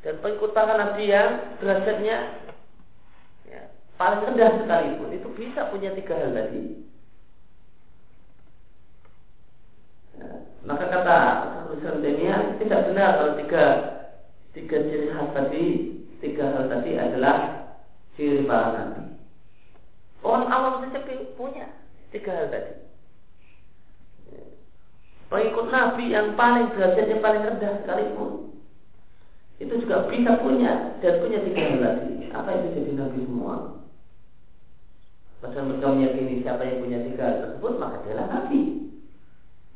dan 0.04 0.16
pengikut 0.24 0.52
para 0.56 0.76
nabi 0.80 1.12
yang 1.12 1.60
derajatnya 1.60 2.40
ya, 3.48 3.62
paling 4.00 4.24
rendah 4.24 4.52
sekalipun 4.64 5.16
itu 5.16 5.28
bisa 5.36 5.68
punya 5.72 5.92
tiga 5.96 6.16
hal 6.16 6.32
tadi 6.32 6.64
ya, 10.20 10.28
maka 10.68 10.86
kata 10.88 11.20
Islam 11.80 12.04
tidak 12.60 12.82
benar 12.92 13.10
kalau 13.16 13.34
tiga 13.40 13.66
tiga 14.52 14.78
ciri 14.84 15.08
khas 15.14 15.30
tadi 15.32 15.66
tiga 16.20 16.46
hal 16.52 16.66
tadi 16.68 16.92
adalah 17.00 17.38
ciri 18.20 18.44
para 18.44 18.76
nabi. 18.76 19.16
Orang 20.20 20.52
awam 20.52 20.84
saja 20.84 21.00
punya 21.40 21.72
tiga 22.12 22.32
hal 22.36 22.48
tadi. 22.52 22.89
Pengikut 25.30 25.70
nabi 25.70 26.10
yang 26.10 26.34
paling 26.34 26.74
derajatnya 26.74 27.22
paling 27.22 27.44
rendah 27.46 27.74
sekalipun 27.86 28.50
itu 29.60 29.74
juga 29.86 30.08
bisa 30.08 30.40
punya 30.40 30.98
dan 31.04 31.20
punya 31.20 31.44
tiga 31.44 31.64
tadi. 31.84 32.32
Apa 32.32 32.50
itu 32.58 32.68
jadi 32.80 32.92
nabi 32.96 33.20
semua? 33.28 33.56
Padahal 35.44 35.68
mereka 35.68 35.88
meyakini 35.96 36.44
siapa 36.44 36.64
yang 36.64 36.80
punya 36.84 37.00
tiga 37.06 37.26
tersebut 37.44 37.74
maka 37.76 38.02
dia 38.08 38.24
nabi. 38.24 38.62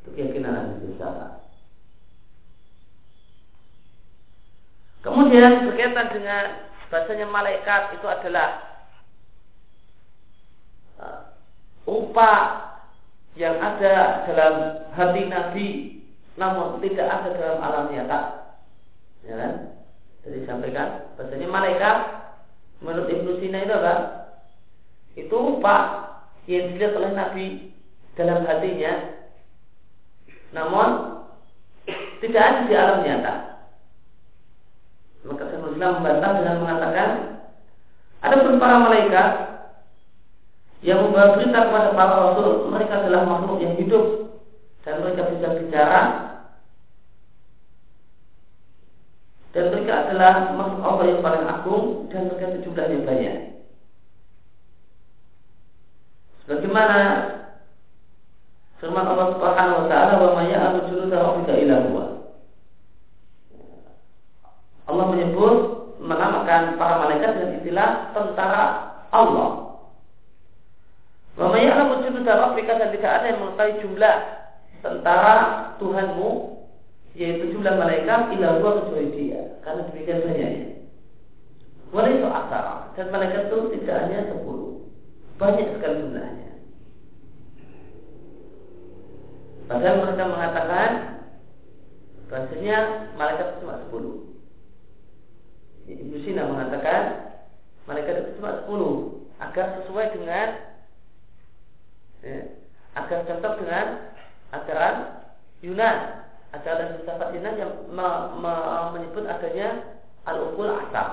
Itu 0.02 0.10
keyakinan 0.16 0.56
ahli 0.56 0.96
Kemudian 5.04 5.68
berkaitan 5.68 6.08
dengan 6.16 6.44
bahasanya 6.88 7.28
malaikat 7.28 8.00
itu 8.00 8.08
adalah 8.08 8.50
uh, 10.96 11.36
rupa 11.84 12.32
yang 13.34 13.58
ada 13.58 14.26
dalam 14.30 14.54
hati 14.94 15.22
Nabi 15.26 15.68
namun 16.38 16.82
tidak 16.82 17.08
ada 17.10 17.30
dalam 17.34 17.60
alam 17.62 17.86
nyata. 17.94 18.20
Ya 19.26 19.34
kan? 19.38 19.54
Jadi 20.24 20.38
sampaikan 20.48 21.14
bahasanya 21.20 21.48
malaikat 21.50 21.98
menurut 22.80 23.10
Ibnu 23.10 23.32
Sina 23.42 23.64
itu 23.64 23.74
apa? 23.74 23.96
Itu 25.14 25.36
rupa 25.36 25.78
yang 26.50 26.74
dilihat 26.74 26.98
oleh 26.98 27.12
Nabi 27.14 27.46
dalam 28.14 28.46
hatinya 28.46 28.94
namun 30.54 30.90
tidak 32.22 32.42
ada 32.42 32.62
di 32.70 32.74
alam 32.78 33.00
nyata. 33.02 33.34
Maka 35.24 35.44
Islam 35.84 36.00
membantah 36.00 36.32
dengan 36.40 36.58
mengatakan 36.64 37.10
ada 38.24 38.36
pun 38.40 38.56
para 38.56 38.78
malaikat 38.80 39.30
yang 40.84 41.00
membawa 41.00 41.40
berita 41.40 41.60
kepada 41.64 41.90
para 41.96 42.16
rasul 42.28 42.68
mereka 42.68 42.94
adalah 43.02 43.24
makhluk 43.24 43.58
yang 43.64 43.74
hidup 43.80 44.06
dan 44.84 45.00
mereka 45.00 45.32
bisa 45.32 45.48
bicara 45.56 46.02
dan 49.56 49.64
mereka 49.72 49.94
adalah 50.04 50.34
makhluk 50.60 50.82
Allah 50.84 51.06
yang 51.08 51.22
paling 51.24 51.44
agung 51.48 51.86
dan 52.10 52.26
mereka 52.28 52.58
jumlahnya 52.66 53.00
banyak. 53.06 53.38
Sebagaimana 56.44 57.00
firman 58.82 59.08
Allah 59.08 59.28
Subhanahu 59.38 59.80
wa 59.80 59.88
taala 59.88 60.14
wa 60.20 60.30
may 60.42 60.52
ya'lamu 60.52 60.90
junuda. 60.92 61.04
Allah 64.84 65.06
menyebut 65.16 65.56
menamakan 66.04 66.76
para 66.76 66.94
malaikat 67.00 67.30
dengan 67.40 67.56
istilah 67.64 67.90
tentara 68.12 68.64
Allah. 69.16 69.63
Wa 71.34 71.50
may 71.50 71.66
ya'lamu 71.66 72.06
junuda 72.06 72.34
rabbika 72.38 72.78
dan 72.78 72.94
tidak 72.94 73.12
ada 73.12 73.26
yang 73.34 73.40
mengetahui 73.42 73.82
jumlah 73.82 74.16
tentara 74.86 75.36
Tuhanmu 75.82 76.30
yaitu 77.18 77.54
jumlah 77.54 77.74
malaikat 77.78 78.30
ila 78.38 78.48
huwa 78.58 78.72
kecuali 78.82 79.10
dia 79.18 79.42
karena 79.66 79.82
demikian 79.90 80.26
banyaknya. 80.26 80.70
Wala 81.94 82.10
itu 82.10 82.26
asar 82.26 82.66
dan 82.98 83.06
malaikat 83.10 83.50
itu 83.50 83.58
tidak 83.78 83.98
hanya 84.06 84.20
sepuluh 84.30 84.86
banyak 85.42 85.68
sekali 85.74 86.06
jumlahnya. 86.06 86.52
Padahal 89.66 89.96
mereka 90.06 90.24
mengatakan 90.30 90.90
bahasanya 92.30 92.78
malaikat 93.18 93.48
cuma 93.62 93.82
sepuluh. 93.86 94.34
Ibnu 95.90 96.18
Sina 96.24 96.48
mengatakan 96.48 97.34
malaikat 97.84 98.14
itu 98.24 98.30
cuma 98.40 98.64
10 98.64 99.44
agar 99.44 99.66
sesuai 99.84 100.08
dengan 100.16 100.48
ya, 102.24 102.40
agar 102.98 103.20
cocok 103.28 103.54
dengan 103.62 103.88
ajaran 104.56 104.96
Yunan 105.64 105.98
ajaran 106.56 106.98
filsafat 107.00 107.30
Yunan 107.36 107.56
yang 107.60 107.72
me, 107.92 108.08
me, 108.40 108.54
menyebut 108.98 109.28
adanya 109.28 110.00
al-ukul 110.26 110.72
asal 110.72 111.10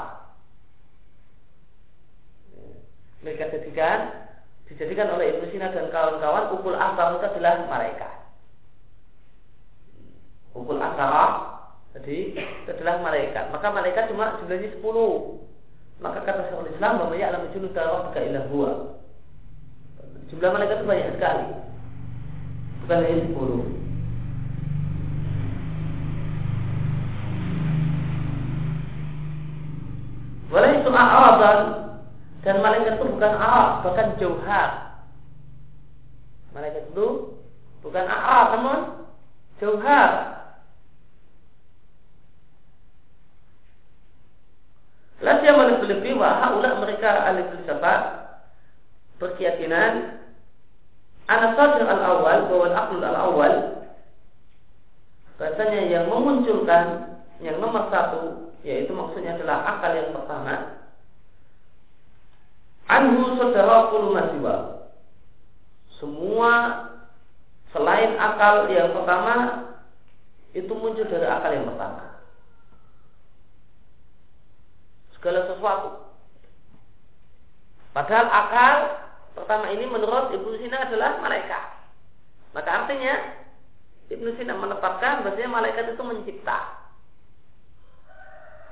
ya, 2.54 2.70
mereka 3.26 3.50
jadikan 3.50 3.98
dijadikan 4.70 5.10
oleh 5.10 5.34
Ibnu 5.34 5.50
Sina 5.50 5.74
dan 5.74 5.90
kawan-kawan 5.90 6.54
ukul 6.54 6.78
asal 6.78 7.18
itu 7.18 7.26
adalah 7.26 7.66
malaikat 7.66 8.14
ukul 10.54 10.78
asal 10.78 11.50
jadi 11.90 12.38
itu 12.38 12.70
adalah 12.70 13.02
malaikat. 13.02 13.50
Maka 13.50 13.66
malaikat 13.74 14.14
cuma 14.14 14.38
jumlahnya 14.38 14.70
10. 14.78 16.00
Maka 16.00 16.18
kata 16.22 16.48
Syekhul 16.48 16.70
Islam 16.70 17.02
bahwa 17.02 17.14
ya 17.18 17.34
alam 17.34 17.50
junud 17.50 17.74
rabbika 17.74 18.20
illa 18.22 18.46
huwa. 18.46 18.99
Jumlah 20.30 20.50
malaikat 20.54 20.78
itu 20.78 20.86
banyak 20.86 21.10
sekali. 21.18 21.46
Bukan 22.86 22.98
hanya 23.02 23.16
10. 23.26 23.80
Walau 30.50 30.70
itu 30.74 30.90
a'radan 30.90 31.60
dan 32.42 32.56
malaikat 32.58 32.98
itu 32.98 33.06
bukan 33.06 33.32
arab, 33.38 33.86
bahkan 33.86 34.18
jauhar. 34.18 34.70
Malaikat 36.50 36.90
itu 36.90 37.06
bukan 37.86 38.06
arab, 38.06 38.46
namun 38.58 38.78
jauhar. 39.62 40.10
Lasia 45.20 45.52
lebih 45.84 46.16
wa 46.16 46.40
haula 46.40 46.80
mereka 46.80 47.28
ahli 47.28 47.44
filsafat 47.52 48.02
berkeyakinan 49.20 50.19
anak 51.30 51.54
sadir 51.54 51.86
al 51.86 52.02
awal 52.02 52.38
bahwa 52.50 52.66
al 52.74 53.02
al 53.06 53.18
awal 53.30 53.54
bahasanya 55.38 55.80
yang 55.86 56.04
memunculkan 56.10 57.16
yang 57.38 57.56
nomor 57.62 57.88
satu 57.88 58.52
yaitu 58.66 58.92
maksudnya 58.92 59.38
adalah 59.38 59.78
akal 59.78 59.94
yang 59.94 60.10
pertama 60.12 60.54
anhu 62.90 63.38
saudara 63.38 63.88
kulumasiwa 63.88 64.56
semua 65.96 66.52
selain 67.70 68.16
akal 68.18 68.68
yang 68.72 68.90
pertama 68.90 69.68
itu 70.50 70.72
muncul 70.74 71.06
dari 71.06 71.26
akal 71.28 71.52
yang 71.54 71.68
pertama. 71.68 72.18
Segala 75.14 75.40
sesuatu. 75.46 75.90
Padahal 77.94 78.26
akal 78.26 78.76
pertama 79.50 79.74
ini 79.74 79.82
menurut 79.82 80.30
Ibnu 80.30 80.62
Sina 80.62 80.86
adalah 80.86 81.18
malaikat. 81.18 81.64
Maka 82.54 82.70
artinya 82.70 83.34
Ibnu 84.06 84.38
Sina 84.38 84.54
menetapkan 84.54 85.26
bahwasanya 85.26 85.50
malaikat 85.50 85.90
itu 85.90 86.02
mencipta. 86.06 86.58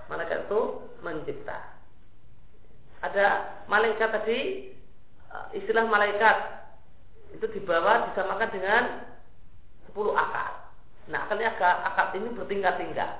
Malaikat 0.06 0.46
itu 0.46 0.60
mencipta. 1.02 1.58
Ada 3.02 3.26
malaikat 3.66 4.22
tadi 4.22 4.70
istilah 5.58 5.82
malaikat 5.90 6.36
itu 7.34 7.50
dibawa 7.58 8.14
disamakan 8.14 8.48
dengan 8.54 8.82
10 9.90 10.14
akal. 10.14 10.52
Nah, 11.10 11.26
akalnya 11.26 11.58
akal, 11.58 11.74
akal 11.90 12.06
ini 12.22 12.38
bertingkat-tingkat. 12.38 13.10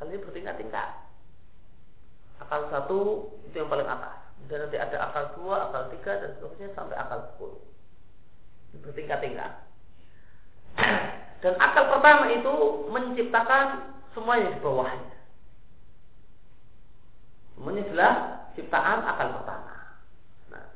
Ini 0.00 0.16
bertingkat-tingkat. 0.16 0.88
Akal 2.40 2.72
satu 2.72 3.28
itu 3.52 3.60
yang 3.60 3.68
paling 3.68 3.84
atas. 3.84 4.29
Dan 4.50 4.66
nanti 4.66 4.76
ada 4.82 4.98
akal 5.06 5.38
dua, 5.38 5.70
akal 5.70 5.94
tiga, 5.94 6.18
dan 6.18 6.34
seterusnya 6.34 6.74
sampai 6.74 6.98
akal 6.98 7.22
sepuluh. 7.30 7.62
Bertingkat-tingkat. 8.82 9.52
Dan 11.40 11.54
akal 11.62 11.86
pertama 11.86 12.34
itu 12.34 12.54
menciptakan 12.90 13.94
semuanya 14.10 14.50
di 14.50 14.58
bawahnya. 14.58 15.18
Semuanya 17.54 17.82
adalah 17.86 18.12
ciptaan 18.58 19.00
akal 19.06 19.28
pertama. 19.38 19.74
Nah. 20.50 20.68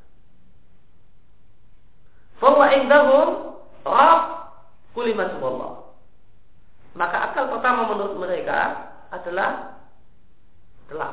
Bahwa 2.38 2.64
indahum 2.78 3.28
Rab 3.84 4.22
kulimat 4.96 5.36
Allah. 5.42 5.92
Maka 6.94 7.16
akal 7.30 7.50
pertama 7.50 7.90
menurut 7.90 8.16
mereka 8.16 8.88
adalah 9.10 9.82
adalah 10.86 11.08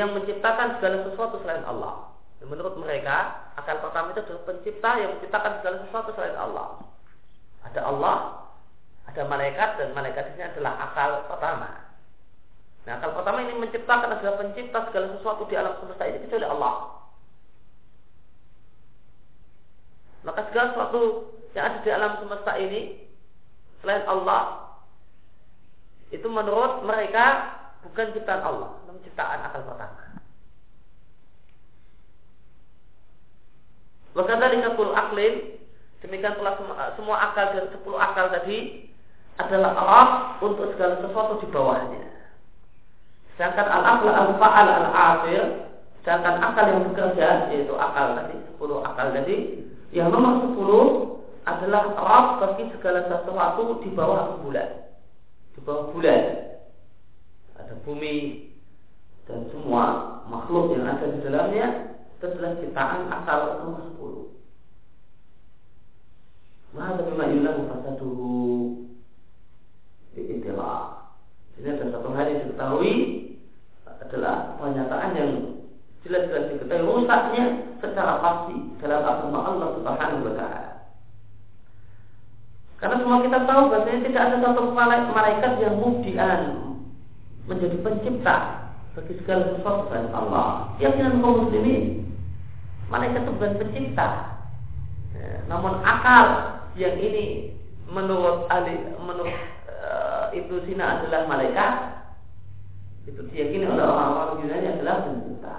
yang 0.00 0.16
menciptakan 0.16 0.80
segala 0.80 1.04
sesuatu 1.04 1.36
selain 1.44 1.64
Allah. 1.68 2.08
Menurut 2.40 2.72
mereka, 2.80 3.52
akal 3.60 3.84
pertama 3.84 4.16
itu 4.16 4.24
adalah 4.24 4.42
pencipta 4.48 4.90
yang 4.96 5.10
menciptakan 5.20 5.60
segala 5.60 5.76
sesuatu 5.84 6.10
selain 6.16 6.36
Allah. 6.40 6.80
Ada 7.68 7.80
Allah, 7.84 8.16
ada 9.04 9.22
malaikat 9.28 9.76
dan 9.76 9.92
malaikat 9.92 10.32
ini 10.32 10.48
adalah 10.48 10.72
akal 10.88 11.28
pertama. 11.28 11.92
Nah, 12.88 12.96
akal 12.96 13.12
pertama 13.12 13.44
ini 13.44 13.60
menciptakan 13.60 14.16
adalah 14.16 14.40
pencipta 14.40 14.88
segala 14.88 15.06
sesuatu 15.20 15.44
di 15.44 15.54
alam 15.60 15.76
semesta 15.84 16.04
ini 16.08 16.18
kecuali 16.24 16.46
Allah. 16.48 16.74
Maka 20.24 20.40
segala 20.48 20.66
sesuatu 20.72 21.00
yang 21.52 21.64
ada 21.68 21.78
di 21.84 21.90
alam 21.92 22.12
semesta 22.24 22.52
ini 22.56 22.80
selain 23.84 24.04
Allah 24.08 24.72
itu 26.08 26.26
menurut 26.26 26.84
mereka 26.88 27.56
bukan 27.84 28.16
ciptaan 28.16 28.42
Allah, 28.44 28.79
ciptaan 29.04 29.46
akal 29.46 29.64
pertama. 29.64 30.00
Wakanda 34.10 34.50
kapul 34.50 34.90
aklin 34.92 35.34
demikian 36.02 36.34
pula 36.34 36.58
semua, 36.58 36.92
semua 36.98 37.16
akal 37.30 37.54
dan 37.54 37.66
sepuluh 37.70 37.98
akal 38.02 38.26
tadi 38.34 38.90
adalah 39.38 39.72
Allah 39.78 40.06
untuk 40.42 40.74
segala 40.74 40.98
sesuatu 40.98 41.38
di 41.40 41.46
bawahnya. 41.48 42.04
Sedangkan 43.38 43.68
al-aql 43.70 44.08
al-fa'al 44.10 44.68
al-afir 44.68 45.70
sedangkan 46.00 46.40
akal 46.40 46.64
yang 46.64 46.82
bekerja 46.92 47.28
yaitu 47.52 47.76
akal 47.76 48.16
tadi 48.16 48.36
sepuluh 48.48 48.80
akal 48.84 49.12
tadi 49.12 49.68
yang 49.92 50.08
nomor 50.08 50.48
sepuluh 50.48 50.84
adalah 51.44 51.92
Rab 51.96 52.26
bagi 52.40 52.68
segala 52.72 53.04
sesuatu 53.08 53.84
di 53.84 53.88
bawah 53.92 54.40
bulan 54.40 54.88
di 55.56 55.60
bawah 55.60 55.92
bulan 55.92 56.22
ada 57.60 57.74
bumi 57.84 58.48
dan 59.30 59.46
semua 59.54 59.84
makhluk 60.26 60.74
yang 60.74 60.84
ada 60.90 61.06
di 61.06 61.18
dalamnya 61.22 61.66
itu 62.18 62.24
adalah 62.26 62.52
ciptaan 62.58 63.02
akal 63.08 63.40
nomor 63.64 63.82
10. 66.74 66.74
Maka 66.76 67.02
bima 67.06 67.26
ilahu 67.30 67.66
fasaduhu 67.70 68.30
bi'itilah. 70.14 71.14
Ini 71.58 71.68
ada 71.76 71.86
satu 71.94 72.08
hal 72.14 72.26
yang 72.30 72.40
diketahui 72.46 72.94
adalah 73.86 74.58
pernyataan 74.58 75.10
yang 75.14 75.30
jelas-jelas 76.02 76.50
diketahui 76.52 76.86
rusaknya 76.86 77.44
secara 77.78 78.18
pasti 78.18 78.56
dalam 78.82 79.02
agama 79.06 79.38
Allah 79.46 79.68
Subhanahu 79.78 80.26
wa 80.26 80.34
taala. 80.34 80.70
Karena 82.80 82.96
semua 82.96 83.20
kita 83.20 83.38
tahu 83.44 83.62
bahwasanya 83.68 84.00
tidak 84.08 84.22
ada 84.24 84.36
satu 84.40 84.72
malaikat 84.72 85.52
yang 85.60 85.74
mubdian 85.76 86.40
menjadi 87.44 87.76
pencipta 87.84 88.36
bagi 88.94 89.14
segala 89.22 89.54
sesuatu 89.54 89.86
selain 89.90 90.10
Allah. 90.10 90.74
Keyakinan 90.78 91.22
kaum 91.22 91.46
muslimin, 91.46 92.10
malaikat 92.90 93.22
itu 93.22 93.32
bukan 93.38 93.52
pencipta. 93.62 94.08
Ya, 95.14 95.44
namun 95.46 95.78
akal 95.86 96.26
yang 96.74 96.98
ini 96.98 97.54
menurut 97.90 98.46
ahli 98.50 98.74
menurut 98.98 99.34
uh, 99.66 100.30
Ibnu 100.34 100.62
Sina 100.66 101.02
adalah 101.02 101.26
malaikat 101.26 101.72
itu 103.10 103.20
diyakini 103.34 103.66
oleh 103.66 103.82
orang-orang 103.82 104.46
Yunani 104.46 104.68
adalah 104.78 104.96
pencipta. 105.06 105.56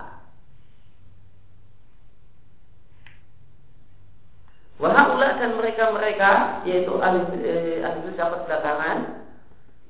Wahaula 4.82 5.38
dan 5.38 5.62
mereka-mereka 5.62 6.32
yaitu 6.66 6.94
ahli 6.98 7.22
eh, 7.44 7.86
ahli 7.86 8.00
filsafat 8.10 8.50
belakangan 8.50 8.98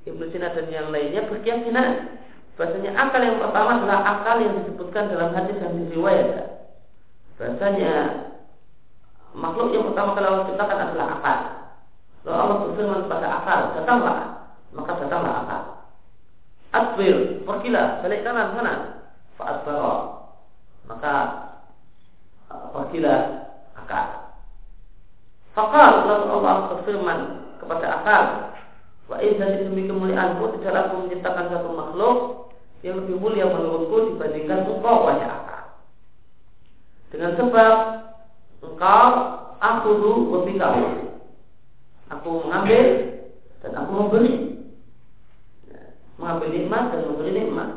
Ibnu 0.04 0.24
Sina 0.30 0.52
dan 0.52 0.66
yang 0.68 0.90
lainnya 0.90 1.26
berkeyakinan 1.30 2.21
bahasanya 2.60 2.90
akal 2.94 3.20
yang 3.24 3.40
pertama 3.40 3.70
adalah 3.80 4.00
akal 4.04 4.36
yang 4.40 4.54
disebutkan 4.60 5.08
dalam 5.08 5.30
hadis 5.32 5.56
yang 5.58 5.74
diriwayatkan. 5.88 6.48
Bahasanya 7.40 7.94
makhluk 9.32 9.72
yang 9.72 9.84
pertama 9.88 10.14
kali 10.14 10.26
Allah 10.28 10.48
ciptakan 10.48 10.78
adalah 10.78 11.06
akal. 11.18 11.38
Lalu 12.22 12.38
Allah 12.38 12.58
berfirman 12.62 13.00
kepada 13.08 13.28
akal, 13.42 13.60
datanglah, 13.74 14.18
maka 14.70 14.92
datanglah 15.00 15.34
akal. 15.42 15.62
Asbir, 16.72 17.16
pergilah, 17.44 18.00
balik 18.00 18.22
kanan 18.24 18.54
sana. 18.56 18.74
Fa'asbara, 19.36 19.96
maka 20.86 21.14
uh, 22.48 22.66
pergilah 22.70 23.20
akal. 23.74 24.06
Fakal 25.52 25.92
lalu 26.08 26.24
Allah 26.30 26.54
berfirman 26.72 27.20
kepada 27.58 27.86
akal, 28.00 28.22
Wa 29.12 29.20
dari 29.20 29.68
demi 29.68 29.84
kemuliaanku 29.84 30.56
tidaklah 30.56 30.88
aku 30.88 31.04
menciptakan 31.04 31.52
satu 31.52 31.68
makhluk 31.76 32.16
yang 32.80 32.96
lebih 33.04 33.20
mulia 33.20 33.44
menurutku 33.44 34.16
dibandingkan 34.16 34.64
engkau 34.64 35.04
wahai 35.04 35.20
akal. 35.20 35.64
Dengan 37.12 37.36
sebab 37.36 37.74
engkau 38.64 39.08
aku 39.60 39.88
lebih 40.32 40.56
Aku 42.08 42.48
mengambil 42.48 42.84
dan 43.60 43.72
aku 43.76 43.90
memberi. 44.00 44.32
Mengambil 46.16 46.48
nikmat 46.48 46.82
dan 46.96 47.00
memberi 47.04 47.32
nikmat. 47.36 47.68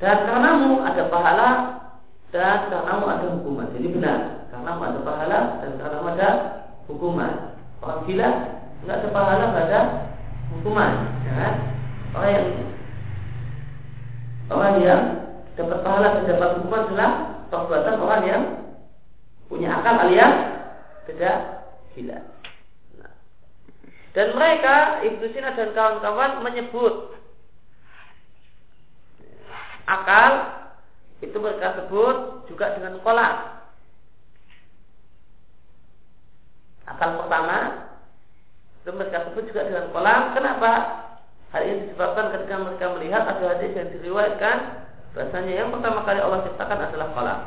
Dan 0.00 0.16
karenamu 0.24 0.80
ada 0.80 1.02
pahala 1.12 1.48
dan 2.32 2.72
karenamu 2.72 3.04
ada 3.04 3.26
hukuman. 3.36 3.68
Jadi 3.76 3.86
benar, 3.92 4.48
karenamu 4.48 4.80
ada 4.80 5.00
pahala 5.04 5.38
dan 5.60 5.70
karenamu 5.76 6.08
ada 6.16 6.30
hukuman. 6.88 7.32
Orang 7.84 8.08
gila 8.08 8.57
nggak 8.84 8.96
ada 8.98 9.08
pahala 9.10 9.46
pada 9.54 9.80
hukuman 10.54 10.92
ya. 11.26 11.46
Orang 12.14 12.30
yang 12.32 12.46
orang 14.48 14.74
yang 14.80 15.02
dapat 15.58 15.78
pahala 15.84 16.06
dan 16.18 16.24
dapat 16.24 16.50
hukuman 16.58 16.82
adalah 16.88 17.10
perbuatan 17.52 17.96
orang 18.00 18.22
yang 18.24 18.42
punya 19.48 19.80
akal 19.80 19.96
alias 19.96 20.34
tidak 21.08 21.36
gila 21.96 22.20
nah. 23.00 23.12
dan 24.12 24.26
mereka 24.36 24.74
Ibnu 25.08 25.26
Sina 25.32 25.56
dan 25.56 25.72
kawan-kawan 25.72 26.44
menyebut 26.44 27.16
akal 29.88 30.32
itu 31.18 31.34
mereka 31.40 31.74
sebut 31.82 32.46
juga 32.46 32.78
dengan 32.78 33.00
kolak. 33.02 33.58
Akal 36.86 37.18
pertama 37.20 37.87
itu 38.88 38.96
mereka 38.96 39.28
sebut 39.28 39.44
juga 39.52 39.68
dengan 39.68 39.92
kolam. 39.92 40.32
Kenapa? 40.32 40.72
Hal 41.52 41.60
ini 41.60 41.92
disebabkan 41.92 42.32
ketika 42.32 42.56
mereka 42.56 42.96
melihat 42.96 43.22
ada 43.28 43.44
hadis 43.52 43.76
yang 43.76 43.92
diriwayatkan 43.92 44.56
bahasanya 45.12 45.52
yang 45.60 45.68
pertama 45.68 46.08
kali 46.08 46.24
Allah 46.24 46.40
ciptakan 46.48 46.80
adalah 46.88 47.08
kolam. 47.12 47.40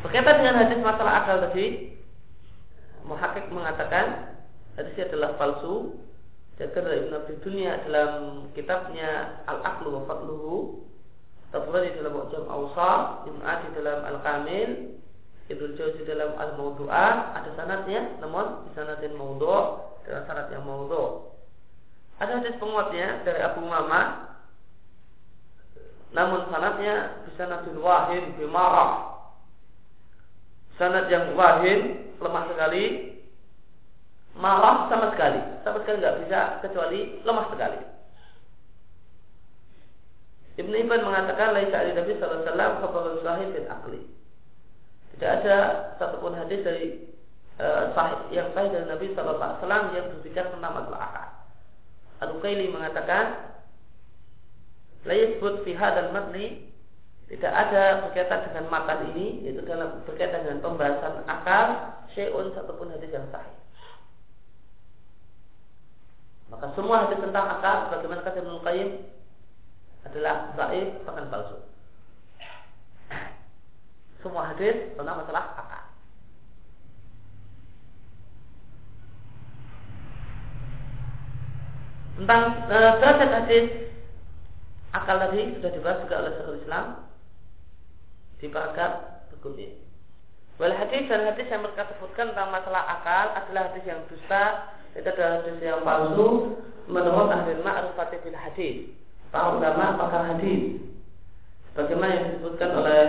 Berkaitan 0.00 0.36
dengan 0.40 0.56
hadis 0.64 0.80
masalah 0.80 1.12
akal 1.20 1.36
tadi, 1.44 2.00
Muhakkik 3.04 3.52
mengatakan 3.52 4.32
hadisnya 4.80 5.12
adalah 5.12 5.36
palsu. 5.36 6.00
Dan 6.56 6.68
dari 6.72 7.08
Ibn 7.08 7.16
Abi 7.16 7.34
Dunia 7.40 7.80
dalam 7.88 8.12
kitabnya 8.52 9.40
Al-Aqlu 9.48 9.88
wa 9.88 10.02
Fadluhu 10.04 10.84
Tabrani 11.48 11.96
dalam 11.96 12.12
Mu'jam 12.12 12.44
Awsal, 12.44 13.24
Ibn 13.24 13.40
Adi 13.40 13.66
dalam 13.72 13.98
Al-Kamil, 14.04 15.00
Ibn 15.50 15.74
Jauzi 15.74 16.06
dalam 16.06 16.38
Al-Mawdu'at, 16.38 17.16
ada 17.34 17.50
sanatnya, 17.58 18.14
namun 18.22 18.66
di 18.66 18.70
sanatin 18.78 19.18
Mawdu' 19.18 19.62
dalam 20.06 20.22
sanat 20.26 20.46
yang 20.54 20.62
Mawdu' 20.62 21.32
Ada 22.22 22.38
hadis 22.38 22.54
penguatnya 22.62 23.26
dari 23.26 23.42
Abu 23.42 23.66
Mama, 23.66 24.30
namun 26.14 26.46
sanatnya 26.54 27.24
bisa 27.26 27.50
nadul 27.50 27.82
wahin 27.82 28.38
bimarah. 28.38 29.10
Sanat 30.78 31.10
yang 31.10 31.34
wahin 31.34 32.14
lemah 32.22 32.46
sekali, 32.46 32.84
marah 34.38 34.86
sama 34.86 35.10
sekali, 35.18 35.40
sama 35.66 35.82
sekali 35.82 35.96
nggak 35.98 36.18
bisa 36.22 36.40
kecuali 36.62 37.00
lemah 37.26 37.46
sekali. 37.50 37.80
Ibn 40.62 40.72
Ibn 40.78 41.00
mengatakan 41.02 41.56
laisa 41.56 41.80
ali 41.80 41.96
Nabi 41.96 42.12
sallallahu 42.20 42.38
alaihi 42.38 42.46
wasallam 42.46 42.72
khabarul 42.84 43.20
sahih 43.24 43.50
aqli. 43.66 44.00
Tidak 45.22 45.46
ada 45.46 45.58
satupun 46.02 46.34
hadis 46.34 46.66
dari 46.66 46.98
uh, 47.62 47.94
sahih 47.94 48.34
yang 48.34 48.50
sahih 48.58 48.74
dari 48.74 48.90
Nabi 48.90 49.14
sallallahu 49.14 49.38
alaihi 49.38 49.60
wasallam 49.62 49.84
yang 49.94 50.06
berbicara 50.10 50.50
tentang 50.50 50.72
masalah 50.74 50.98
akal. 50.98 51.28
Al-Ukaili 52.26 52.66
mengatakan 52.74 53.54
la 55.06 55.14
yasbut 55.14 55.62
fi 55.62 55.78
hadzal 55.78 56.10
matni 56.10 56.66
tidak 57.30 57.54
ada 57.54 58.02
berkaitan 58.02 58.50
dengan 58.50 58.66
matan 58.66 59.14
ini 59.14 59.46
yaitu 59.46 59.62
dalam 59.62 60.02
berkaitan 60.02 60.42
dengan 60.42 60.58
pembahasan 60.58 61.22
akal 61.30 61.66
syai'un 62.18 62.50
satupun 62.58 62.90
hadis 62.90 63.14
yang 63.14 63.30
sahih. 63.30 63.54
Maka 66.50 66.66
semua 66.74 67.06
hadis 67.06 67.22
tentang 67.22 67.46
akal 67.46 67.94
bagaimana 67.94 68.26
kata 68.26 68.42
Ibnu 68.42 68.58
Qayyim 68.66 68.90
adalah 70.02 70.50
zaif 70.58 70.98
bahkan 71.06 71.30
palsu. 71.30 71.71
Semua 74.22 74.54
hadis 74.54 74.94
tentang 74.94 75.18
masalah 75.18 75.44
akal. 75.58 75.82
Tentang 82.22 82.42
uh, 82.70 82.92
derajat 83.02 83.30
hadis 83.42 83.66
akal 84.94 85.16
tadi 85.18 85.58
sudah 85.58 85.70
dibahas 85.74 85.98
juga 86.06 86.14
oleh 86.22 86.32
Syekhul 86.38 86.60
Islam 86.62 86.84
di 88.38 88.46
paragraf 88.46 88.92
berikutnya. 89.34 89.70
Wal 90.62 90.74
hadis 90.78 91.10
dan 91.10 91.26
hadis 91.26 91.50
yang 91.50 91.66
mereka 91.66 91.90
sebutkan 91.90 92.30
tentang 92.30 92.54
masalah 92.54 92.82
akal 92.86 93.26
adalah 93.34 93.74
hadis 93.74 93.84
yang 93.88 94.06
dusta, 94.06 94.70
itu 94.94 95.08
adalah 95.08 95.42
hadis 95.42 95.56
yang 95.58 95.82
palsu 95.82 96.28
menurut 96.86 97.30
ahli 97.32 97.58
ma'rifati 97.64 98.16
bil 98.22 98.38
hadis 98.38 98.92
para 99.32 99.56
ulama 99.56 99.96
pakar 99.96 100.36
hadis 100.36 100.76
sebagaimana 101.72 102.12
yang 102.12 102.26
disebutkan 102.36 102.70
oleh 102.76 103.02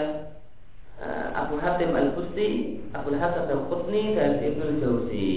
Abu 1.33 1.59
Hatim 1.59 1.91
Al-Busti, 1.91 2.79
Abu 2.93 3.13
Hasan 3.17 3.49
Al-Qutni 3.49 4.15
dan 4.15 4.39
Ibnu 4.39 4.79
Jauzi 4.79 5.33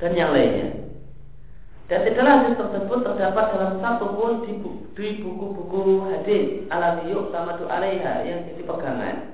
dan 0.00 0.16
yang 0.16 0.32
lainnya. 0.32 0.80
Dan 1.90 2.06
tidaklah 2.06 2.34
hadis 2.40 2.54
tersebut 2.54 2.98
terdapat 3.02 3.44
dalam 3.50 3.72
satu 3.82 4.14
pun 4.14 4.46
di 4.46 5.08
buku-buku 5.20 6.06
hadis 6.06 6.64
alamiyuk 6.70 7.34
sama 7.34 7.58
alaiha 7.66 8.22
yang 8.22 8.46
jadi 8.46 8.62
pegangan 8.62 9.30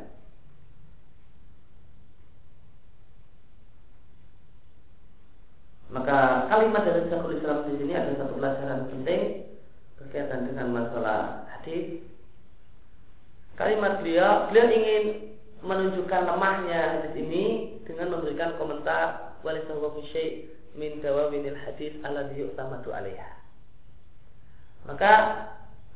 Maka 5.96 6.50
kalimat 6.52 6.84
dari 6.84 7.08
Syekhul 7.08 7.40
Islam 7.40 7.72
di 7.72 7.72
sini 7.80 7.96
ada 7.96 8.12
satu 8.20 8.36
pelajaran 8.36 8.84
penting 8.92 9.48
berkaitan 9.96 10.44
dengan 10.44 10.76
masalah 10.76 11.48
hadis. 11.48 12.04
Kalimat 13.56 14.04
beliau, 14.04 14.52
beliau 14.52 14.68
ingin 14.68 15.04
menunjukkan 15.64 16.22
lemahnya 16.28 17.00
hadis 17.00 17.14
ini 17.16 17.44
dengan 17.88 18.12
memberikan 18.12 18.54
komentar 18.60 19.36
walisahu 19.40 20.04
syai' 20.12 20.52
min 20.76 21.00
dawawinil 21.00 21.56
hadis 21.64 21.96
ala 22.04 22.28
yu'tamadu 22.36 22.92
alaiha. 22.92 23.32
Maka 24.84 25.12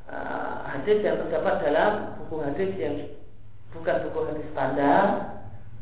uh, 0.09 0.67
hadis 0.73 1.05
yang 1.05 1.21
terdapat 1.21 1.55
dalam 1.63 1.93
buku 2.25 2.43
hadis 2.43 2.71
yang 2.81 2.97
bukan 3.77 3.97
buku 4.09 4.19
hadis 4.33 4.47
standar, 4.57 5.05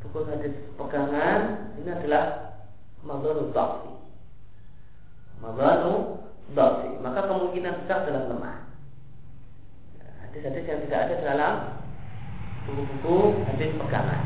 buku 0.03 0.19
hadis 0.29 0.55
pegangan, 0.77 1.73
ini 1.79 1.91
adalah 1.95 2.25
mazharul 3.07 3.55
dhafi. 3.55 3.93
Mazanu 5.39 6.27
dhafi. 6.53 6.91
Maka 7.01 7.21
kemungkinan 7.31 7.87
besar 7.87 8.05
adalah 8.05 8.23
lemah. 8.35 8.68
Hadis-hadis 10.29 10.69
yang 10.69 10.81
tidak 10.85 11.01
ada 11.09 11.17
dalam 11.25 11.55
buku-buku 12.69 13.49
hadis 13.49 13.73
pegangan. 13.81 14.23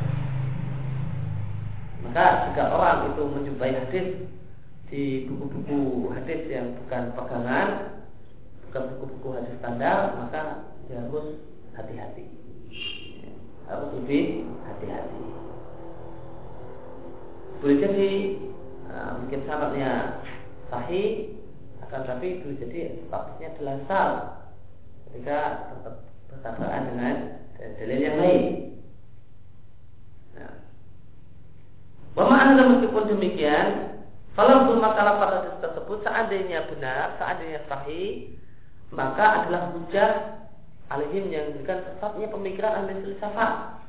Maka 2.03 2.51
jika 2.51 2.65
orang 2.75 3.15
itu 3.15 3.23
menjumpai 3.23 3.71
hadis 3.71 4.07
di 4.91 5.31
buku-buku 5.31 6.11
hadis 6.11 6.43
yang 6.51 6.75
bukan 6.83 7.15
pegangan, 7.15 7.69
bukan 8.67 8.83
buku-buku 8.99 9.29
hadis 9.39 9.55
standar, 9.63 10.19
maka 10.19 10.67
dia 10.91 10.99
harus 11.07 11.39
hati-hati. 11.79 12.27
Harus 13.71 13.89
lebih 14.03 14.43
hati-hati. 14.67 15.23
Boleh 17.63 17.79
jadi 17.79 18.11
uh, 18.91 19.11
mungkin 19.23 19.41
syaratnya 19.47 20.19
sahih 20.67 21.39
akan 21.87 22.03
tapi 22.11 22.43
itu 22.43 22.59
jadi 22.59 23.07
statusnya 23.07 23.55
adalah 23.55 23.77
sal 23.87 24.11
tetap 25.13 25.95
bertabrakan 26.33 26.83
dengan 26.93 27.15
dalil 27.79 28.01
yang 28.01 28.17
lain. 28.19 28.43
Nah. 32.17 32.33
anda 32.33 32.63
meskipun 32.73 33.05
demikian, 33.13 33.67
kalau 34.33 34.65
belum 34.65 34.81
makalah 34.81 35.21
pada 35.21 35.39
tersebut 35.61 36.01
seandainya 36.09 36.65
benar, 36.73 37.21
seandainya 37.21 37.61
sahih, 37.69 38.33
maka 38.89 39.45
adalah 39.45 39.77
hujah 39.77 40.11
alihim 40.89 41.29
yang 41.33 41.53
memberikan 41.53 41.85
sesatnya 41.85 42.29
pemikiran 42.29 42.85
ahli 42.85 43.01
filsafat. 43.05 43.81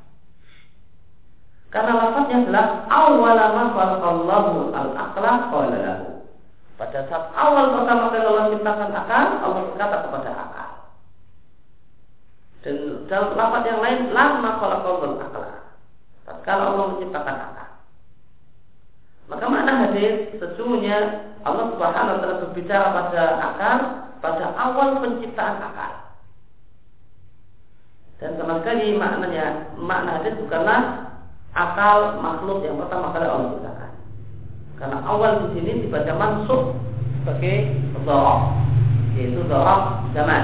Karena 1.74 1.94
lafaznya 1.98 2.38
adalah 2.46 2.66
awalama 2.86 3.64
khalaqallahu 3.74 4.52
al-aqla 4.78 5.32
qala. 5.50 5.96
Pada 6.78 7.00
saat 7.10 7.26
awal 7.34 7.66
pertama 7.74 8.14
kali 8.14 8.26
Allah 8.26 8.44
menciptakan 8.50 8.90
akal, 8.94 9.26
Allah 9.42 9.62
berkata 9.74 9.98
kepada 10.06 10.32
akal. 10.38 10.53
Dan 12.64 13.06
dalam 13.12 13.36
lafaz 13.36 13.68
yang 13.68 13.84
lain, 13.84 14.00
lama 14.16 14.50
kalau 14.58 14.78
kau 14.88 15.20
akal. 15.20 15.44
Kalau 16.48 16.64
Allah 16.72 16.86
menciptakan 16.96 17.38
akal. 17.52 17.70
Maka 19.28 19.46
mana 19.48 19.72
hadis 19.88 20.36
sesungguhnya 20.36 21.28
Allah 21.44 21.76
Subhanahu 21.76 22.16
wa 22.16 22.20
taala 22.24 22.42
berbicara 22.48 22.88
pada 22.92 23.24
akal 23.40 23.78
pada 24.24 24.46
awal 24.56 25.04
penciptaan 25.04 25.60
akal. 25.60 25.92
Dan 28.20 28.40
sama 28.40 28.64
sekali 28.64 28.96
maknanya 28.96 29.76
makna 29.76 30.24
hadis 30.24 30.40
bukanlah 30.40 31.12
akal 31.52 32.24
makhluk 32.24 32.64
yang 32.64 32.80
pertama 32.80 33.12
kali 33.12 33.28
Allah 33.28 33.52
ciptakan. 33.60 33.92
Karena 34.80 34.98
awal 35.04 35.32
di 35.44 35.48
sini 35.60 35.72
dibaca 35.88 36.14
mansuk 36.16 36.62
sebagai 37.24 37.56
dorok, 38.04 38.42
yaitu 39.16 39.40
dorok 39.48 39.82
zaman. 40.12 40.44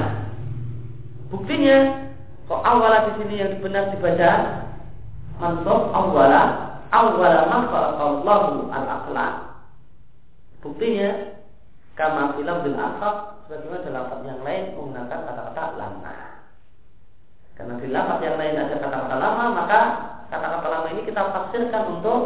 Buktinya, 1.29 2.08
kok 2.49 2.65
awal 2.65 2.93
di 3.05 3.11
sini 3.21 3.45
yang 3.45 3.61
benar 3.61 3.93
dibaca 3.93 4.31
mansuk 5.37 5.81
awala 5.93 6.41
awala 6.89 7.45
ma 7.45 7.57
khalaqallahu 7.69 8.73
al-aqla. 8.73 9.27
Buktinya 10.65 11.37
kama 11.93 12.33
film 12.35 12.57
bil 12.65 12.73
asaf 12.73 13.45
sebagaimana 13.45 13.85
dalam 13.85 13.95
lafaz 14.01 14.19
yang 14.25 14.41
lain 14.41 14.63
menggunakan 14.73 15.19
kata-kata 15.29 15.63
lama. 15.77 16.15
Karena 17.53 17.73
di 17.77 17.87
lafaz 17.93 18.19
yang 18.25 18.37
lain 18.41 18.55
ada 18.57 18.75
kata-kata 18.81 19.15
lama, 19.21 19.45
maka 19.53 19.79
kata-kata 20.33 20.67
lama 20.67 20.87
ini 20.89 21.01
kita 21.05 21.21
tafsirkan 21.29 21.83
untuk 21.99 22.21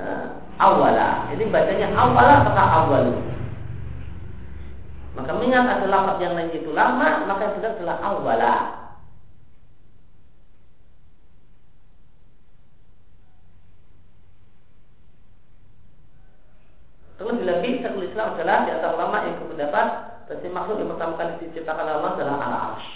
uh, 0.00 0.24
awala. 0.56 1.28
Ini 1.36 1.44
bacanya 1.52 1.88
awala 1.92 2.34
atau 2.48 2.52
awal. 2.56 3.04
Maka 5.12 5.30
mengingat 5.36 5.66
ada 5.68 5.86
lafaz 5.90 6.16
yang 6.24 6.34
lain 6.38 6.50
itu 6.56 6.70
lama, 6.72 7.28
maka 7.28 7.40
yang 7.44 7.54
benar 7.60 7.72
adalah 7.76 7.96
awala. 8.00 8.80
Terlebih 17.20 17.44
lagi 17.44 17.70
Syekhul 17.84 18.08
Islam 18.08 18.29
adalah 18.40 18.64
di 18.64 18.70
antara 18.72 18.96
ulama 18.96 19.28
yang 19.28 19.36
berpendapat 19.36 19.86
bahwa 20.24 20.48
makhluk 20.56 20.76
yang 20.80 20.90
pertama 20.96 21.12
kali 21.20 21.32
diciptakan 21.44 21.84
Allah 21.84 22.10
adalah 22.16 22.36
al-arsh. 22.40 22.88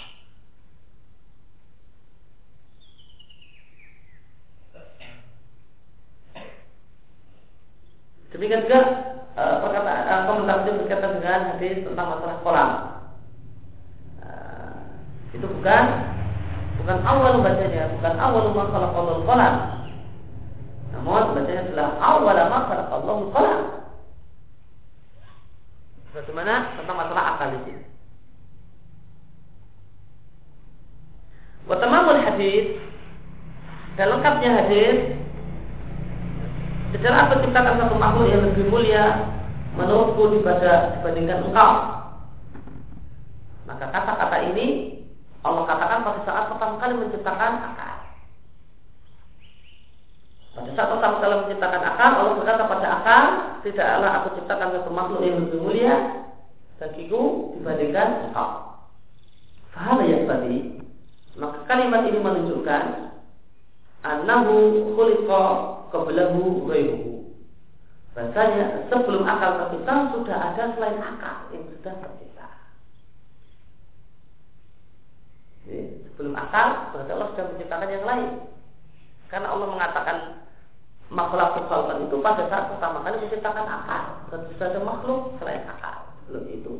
Demikian 8.33 8.65
juga 8.65 8.79
uh, 9.37 9.55
perkataan 9.61 10.01
uh, 10.09 10.23
komentar 10.25 10.57
berkaitan 10.65 11.11
dengan 11.21 11.39
hadis 11.53 11.85
tentang 11.85 12.07
masalah 12.09 12.37
kolam. 12.41 12.69
Itu 15.35 15.45
bukan 15.45 15.83
bukan 16.79 16.97
awal 17.03 17.43
bacanya, 17.43 17.91
bukan 17.93 18.13
awal 18.17 18.55
ma 18.55 18.63
khalaqallahu 18.71 19.27
qalam. 19.27 19.55
Namun 20.95 21.35
bacanya 21.35 21.61
adalah 21.67 21.89
awal 21.99 22.37
ma 22.47 22.59
khalaqallahu 22.71 23.31
qalam. 23.35 23.84
Bagaimana 26.15 26.79
tentang 26.79 26.95
masalah 26.95 27.35
akal 27.35 27.47
di 27.51 27.59
sini. 27.67 27.83
Watamamul 31.67 32.23
hadis 32.23 32.79
dan 33.99 34.15
lengkapnya 34.15 34.49
hadis 34.63 35.19
secara 36.95 37.27
penciptakan 37.35 37.83
satu 37.83 37.95
makhluk 37.99 38.31
yang 38.31 38.47
lebih 38.47 38.63
mulia 38.71 39.27
menurutku 39.75 40.39
dibandingkan 40.39 41.51
engkau. 41.51 41.71
Maka 43.67 43.85
kata-kata 43.91 44.55
ini 44.55 44.95
Allah 45.43 45.67
katakan 45.67 45.99
pada 46.05 46.19
saat 46.23 46.43
pertama 46.47 46.79
kali 46.79 46.93
menciptakan 46.95 47.53
akal. 47.59 47.84
Pada 50.55 50.71
saat 50.71 50.87
pertama 50.87 51.19
kali 51.19 51.35
menciptakan 51.43 51.83
akal, 51.83 52.11
Allah 52.15 52.33
berkata 52.39 52.63
pada 52.63 52.87
akal, 52.95 53.23
tidaklah 53.59 54.11
aku 54.23 54.27
ciptakan 54.39 54.71
satu 54.71 54.91
makhluk 54.95 55.21
yang 55.27 55.43
lebih 55.43 55.59
mulia 55.59 55.95
bagiku 56.79 57.51
dibandingkan 57.59 58.31
engkau. 58.31 58.79
Faham 59.75 60.07
ya 60.07 60.23
tadi? 60.23 60.79
Maka 61.35 61.67
kalimat 61.67 62.07
ini 62.07 62.19
menunjukkan 62.23 62.83
annahu 64.07 64.55
khuliqa 64.95 65.43
qablahu 65.91 66.63
ghairuhu. 66.71 67.35
Bahasanya 68.15 68.87
sebelum 68.87 69.27
akal 69.27 69.59
tercipta 69.59 70.15
sudah 70.15 70.37
ada 70.39 70.63
selain 70.71 71.03
akal 71.03 71.51
yang 71.51 71.67
sudah 71.67 71.93
tercipta. 71.99 72.47
Sebelum 75.67 76.31
akal 76.31 76.95
berarti 76.95 77.11
Allah 77.11 77.29
sudah 77.35 77.45
menciptakan 77.51 77.89
yang 77.91 78.07
lain. 78.07 78.31
Karena 79.27 79.51
Allah 79.51 79.67
mengatakan 79.67 80.44
makhluk 81.13 81.69
khalqan 81.69 82.09
itu 82.09 82.15
pada 82.21 82.49
saat 82.49 82.65
pertama 82.73 83.05
kali 83.05 83.21
menciptakan 83.21 83.65
akal. 83.65 84.03
Berarti 84.29 84.49
sudah 84.57 84.67
ada 84.73 84.79
makhluk 84.81 85.21
selain 85.37 85.63
akal 85.69 85.97
sebelum 86.25 86.45
itu. 86.49 86.75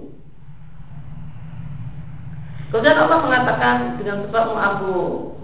Kemudian 2.74 2.98
Allah 2.98 3.20
mengatakan 3.22 3.76
dengan 4.02 4.26
sebab 4.26 4.46
aku 4.58 4.94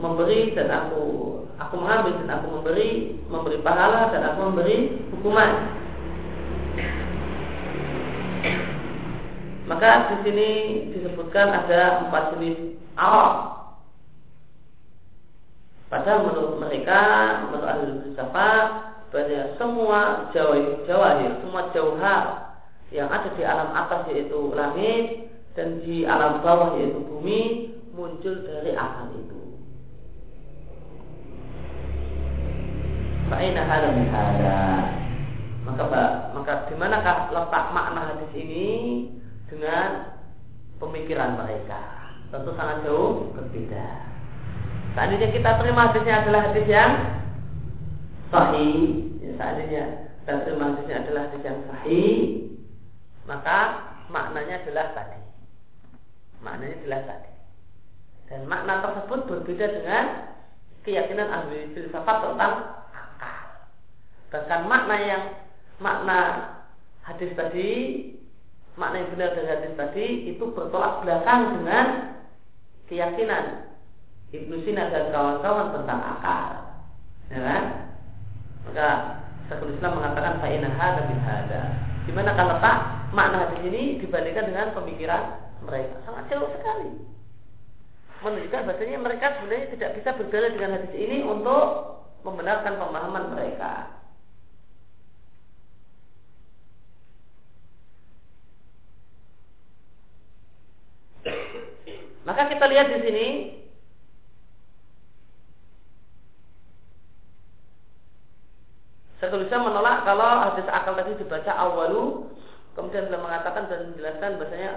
memberi 0.02 0.58
dan 0.58 0.68
aku 0.74 1.04
aku 1.62 1.74
mengambil 1.78 2.18
dan 2.26 2.30
aku 2.42 2.48
memberi 2.50 2.90
memberi 3.30 3.58
pahala 3.62 4.10
dan 4.10 4.22
aku 4.34 4.40
memberi 4.50 4.78
hukuman. 5.14 5.52
Maka 9.70 10.12
di 10.12 10.16
sini 10.28 10.50
disebutkan 10.92 11.48
ada 11.54 12.04
empat 12.04 12.36
jenis 12.36 12.76
Arab. 12.98 13.61
Padahal 15.92 16.32
menurut 16.32 16.56
mereka, 16.56 17.04
menurut 17.44 17.68
ahli 17.68 18.00
filsafat, 18.08 18.68
bahwa 19.12 19.44
semua 19.60 20.00
Jawa 20.32 20.56
Jawa 20.88 21.10
ya, 21.20 21.32
semua 21.44 21.68
jauhar 21.76 22.24
yang 22.96 23.12
ada 23.12 23.28
di 23.36 23.44
alam 23.44 23.76
atas 23.76 24.08
yaitu 24.08 24.56
langit, 24.56 25.28
dan 25.52 25.84
di 25.84 26.08
alam 26.08 26.40
bawah 26.40 26.80
yaitu 26.80 26.96
bumi 27.04 27.40
muncul 27.92 28.40
dari 28.40 28.72
akal 28.72 29.12
itu. 29.20 29.40
Fa'ina 33.28 33.64
hada. 33.68 33.92
Maka 35.68 35.84
maka 36.32 36.54
di 36.72 36.76
manakah 36.80 37.36
letak 37.36 37.66
makna 37.76 38.16
hadis 38.16 38.32
ini 38.34 38.68
dengan 39.52 40.20
pemikiran 40.80 41.36
mereka? 41.36 42.12
Tentu 42.32 42.56
sangat 42.56 42.88
jauh 42.88 43.28
berbeda. 43.36 44.11
Seandainya 44.92 45.30
kita 45.32 45.50
terima 45.60 45.82
hadisnya 45.90 46.16
adalah 46.24 46.42
hadis 46.52 46.68
yang 46.68 46.92
sahih, 48.28 48.82
ya, 49.24 49.30
seandainya 49.40 49.84
kita 50.24 50.34
terima 50.44 50.64
hadisnya 50.76 50.96
adalah 51.04 51.22
hadis 51.32 51.44
yang 51.48 51.60
sahih, 51.68 52.16
maka 53.24 53.58
maknanya 54.12 54.60
adalah 54.68 54.92
tadi 54.92 55.22
maknanya 56.42 56.78
jelas 56.84 57.04
tadi. 57.06 57.32
Dan 58.28 58.50
makna 58.50 58.82
tersebut 58.82 59.30
berbeda 59.30 59.66
dengan 59.70 60.06
keyakinan 60.82 61.30
ahli 61.30 61.72
filsafat 61.78 62.18
tentang 62.26 62.54
akal. 62.90 63.44
Bahkan 64.34 64.62
makna 64.66 64.96
yang 64.98 65.24
makna 65.78 66.20
hadis 67.06 67.32
tadi, 67.38 67.72
makna 68.76 69.06
yang 69.06 69.10
benar 69.14 69.30
dari 69.38 69.48
hadis 69.48 69.74
tadi 69.78 70.06
itu 70.34 70.44
bertolak 70.52 71.06
belakang 71.06 71.62
dengan 71.62 71.86
keyakinan 72.90 73.71
Ibnu 74.32 74.56
Sina 74.64 74.88
dan 74.88 75.12
kawan-kawan 75.12 75.76
tentang 75.76 76.00
akal. 76.00 76.50
Ya 77.32 77.40
kan? 77.40 77.64
Maka 78.68 78.90
Syekhul 79.48 79.76
Islam 79.76 80.00
mengatakan 80.00 80.40
fa'inah 80.40 80.74
hada 80.80 81.02
bin 81.12 81.20
hada. 81.20 81.62
Di 82.08 82.12
mana 82.16 82.32
kan 82.34 82.48
letak 82.48 82.78
makna 83.12 83.48
hadis 83.48 83.62
ini 83.68 84.00
dibandingkan 84.00 84.48
dengan 84.52 84.72
pemikiran 84.72 85.24
mereka 85.62 86.00
sangat 86.08 86.24
jauh 86.32 86.50
sekali 86.58 87.12
menunjukkan 88.22 88.66
bahasanya 88.70 89.00
mereka 89.02 89.26
sebenarnya 89.38 89.68
tidak 89.74 89.92
bisa 89.98 90.10
berdalil 90.14 90.52
dengan 90.54 90.72
hadis 90.78 90.94
ini 90.94 91.18
untuk 91.26 91.66
membenarkan 92.22 92.78
pemahaman 92.78 93.34
mereka. 93.34 93.74
Maka 102.22 102.54
kita 102.54 102.66
lihat 102.70 102.88
di 102.94 103.00
sini 103.02 103.28
Saya 109.22 109.30
tulisnya 109.30 109.62
menolak 109.62 110.02
kalau 110.02 110.50
hadis 110.50 110.66
akal 110.66 110.98
tadi 110.98 111.14
dibaca 111.14 111.54
awalu 111.54 112.26
Kemudian 112.72 113.12
beliau 113.12 113.28
mengatakan 113.28 113.68
dan 113.68 113.92
menjelaskan 113.92 114.40
bahasanya 114.40 114.72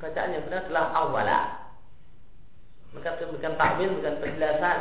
bacaan 0.00 0.32
yang 0.32 0.44
benar 0.48 0.64
adalah 0.64 0.84
awala. 0.96 1.40
Maka 2.96 3.20
demikian 3.20 3.60
takwil, 3.60 3.92
bukan 4.00 4.14
penjelasan 4.24 4.78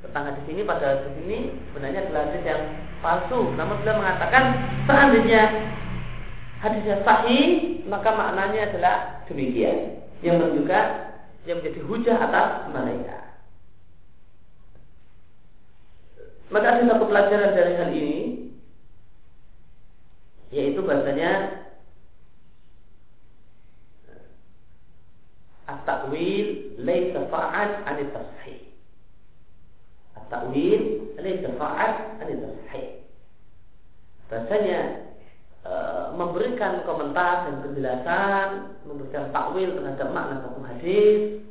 tentang 0.00 0.32
hadis 0.32 0.44
ini 0.48 0.64
pada 0.64 0.84
hadis 0.96 1.16
ini 1.24 1.38
sebenarnya 1.72 2.00
adalah 2.08 2.22
hadis 2.28 2.44
yang 2.44 2.62
palsu. 3.00 3.40
Namun 3.56 3.80
beliau 3.80 4.04
mengatakan 4.04 4.44
seandainya 4.84 5.42
hadisnya 6.60 6.96
sahih, 7.08 7.44
maka 7.88 8.12
maknanya 8.12 8.60
adalah 8.68 8.96
demikian. 9.32 10.04
Yang 10.20 10.44
menunjukkan 10.44 10.86
yang 11.48 11.56
menjadi 11.64 11.80
hujah 11.88 12.16
atas 12.20 12.68
mereka. 12.68 13.29
Maka 16.50 16.66
ada 16.66 16.82
satu 16.90 17.04
pelajaran 17.06 17.54
dari 17.54 17.72
hal 17.78 17.90
ini 17.94 18.18
yaitu 20.50 20.82
bahasanya 20.82 21.62
at-ta'wil 25.70 26.46
laysa 26.82 27.30
fa'ad 27.30 27.70
'an 27.86 27.96
at-tashih. 28.02 28.58
At-ta'wil 30.18 30.82
laysa 31.22 31.54
fa'ad 31.54 31.94
'an 32.18 32.28
at-tashih. 32.34 32.88
Bahasanya 34.26 34.80
e, 35.62 35.72
memberikan 36.18 36.82
komentar 36.82 37.46
dan 37.46 37.62
penjelasan, 37.62 38.48
memberikan 38.90 39.30
takwil 39.30 39.70
terhadap 39.78 40.08
makna 40.10 40.42
satu 40.42 40.60
hadis 40.66 41.42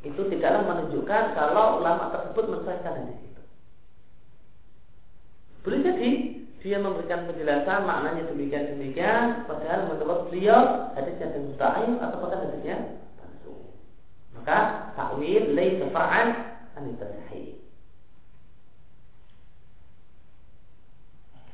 itu 0.00 0.20
tidaklah 0.32 0.64
menunjukkan 0.64 1.24
kalau 1.36 1.84
ulama 1.84 2.08
tersebut 2.08 2.44
mensahihkan 2.48 3.04
hadis. 3.04 3.19
Boleh 5.60 5.80
jadi 5.84 6.10
dia 6.60 6.76
memberikan 6.76 7.24
penjelasan 7.24 7.88
maknanya 7.88 8.28
demikian 8.28 8.76
demikian 8.76 9.48
padahal 9.48 9.88
menurut 9.88 10.28
beliau 10.28 10.92
hadisnya 10.92 11.32
mustahil 11.40 11.96
atau 11.96 12.20
bahkan 12.20 12.44
hadisnya 12.44 12.76
palsu 13.16 13.54
maka 14.36 14.92
takwil 14.92 15.56
laisa 15.56 15.88
fa'an 15.88 16.28
an 16.76 16.84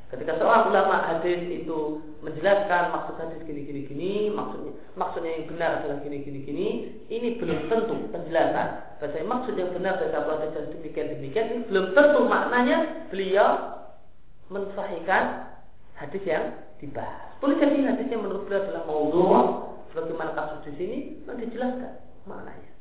Ketika 0.07 0.39
seorang 0.39 0.71
ulama 0.71 1.03
hadis 1.03 1.51
itu 1.51 1.99
menjelaskan 2.23 2.95
maksud 2.95 3.19
hadis 3.19 3.43
gini 3.43 3.67
gini 3.67 3.81
gini, 3.91 4.13
maksudnya 4.31 4.71
maksudnya 4.95 5.35
yang 5.35 5.51
benar 5.51 5.71
adalah 5.83 5.99
gini 5.99 6.23
gini 6.23 6.41
gini, 6.47 6.69
ini 7.11 7.35
belum 7.43 7.67
tentu 7.67 8.07
penjelasan. 8.15 9.03
Bahasa 9.03 9.27
maksud 9.27 9.59
yang 9.59 9.75
benar 9.75 9.99
dari 9.99 10.15
hadis 10.15 10.71
demikian 10.79 11.11
demikian 11.19 11.47
ini 11.51 11.63
belum 11.67 11.87
tentu 11.99 12.21
maknanya 12.23 13.11
beliau 13.11 13.76
mensahihkan 14.51 15.51
hadis 15.99 16.23
yang 16.23 16.55
dibahas. 16.79 17.35
Boleh 17.41 17.57
jadi 17.61 17.83
yang 18.13 18.23
menurut 18.23 18.47
beliau 18.47 18.65
adalah 18.65 18.85
maudhu, 18.89 19.27
sebagaimana 19.93 20.33
kasus 20.37 20.61
di 20.71 20.73
sini? 20.77 20.99
Nanti 21.25 21.49
dijelaskan 21.49 21.93
maknanya. 22.29 22.73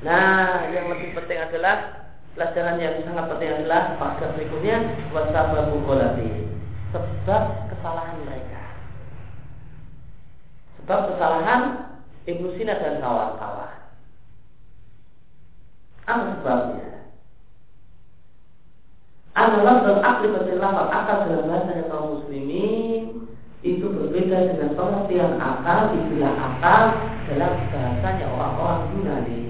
Nah, 0.00 0.64
yang 0.72 0.88
lebih 0.88 1.12
penting 1.12 1.44
adalah 1.44 2.08
pelajaran 2.32 2.80
yang 2.80 3.04
sangat 3.04 3.24
penting 3.36 3.52
adalah 3.52 4.00
pada 4.00 4.32
berikutnya 4.32 4.76
wasababu 5.12 5.76
golati 5.84 6.48
sebab 6.88 7.68
kesalahan 7.68 8.16
mereka. 8.24 8.64
Sebab 10.80 11.00
kesalahan 11.12 11.62
Ibnu 12.24 12.48
Sina 12.56 12.80
dan 12.80 13.04
kawan-kawan 13.04 13.80
apa 16.10 16.42
sebabnya 16.42 16.90
adalah 19.38 19.74
dan 19.86 19.98
akli 20.02 20.26
bertilafat 20.34 20.88
akal 20.90 21.18
dalam 21.30 21.46
bahasa 21.46 21.86
kaum 21.86 22.18
muslimin 22.18 23.30
itu 23.62 23.86
berbeda 23.86 24.52
dengan 24.52 24.74
pengertian 24.74 25.38
akal, 25.38 25.94
akal 26.70 26.86
dalam 27.26 27.52
bahasanya 27.74 28.26
orang-orang 28.30 28.80
Yunani. 28.94 29.40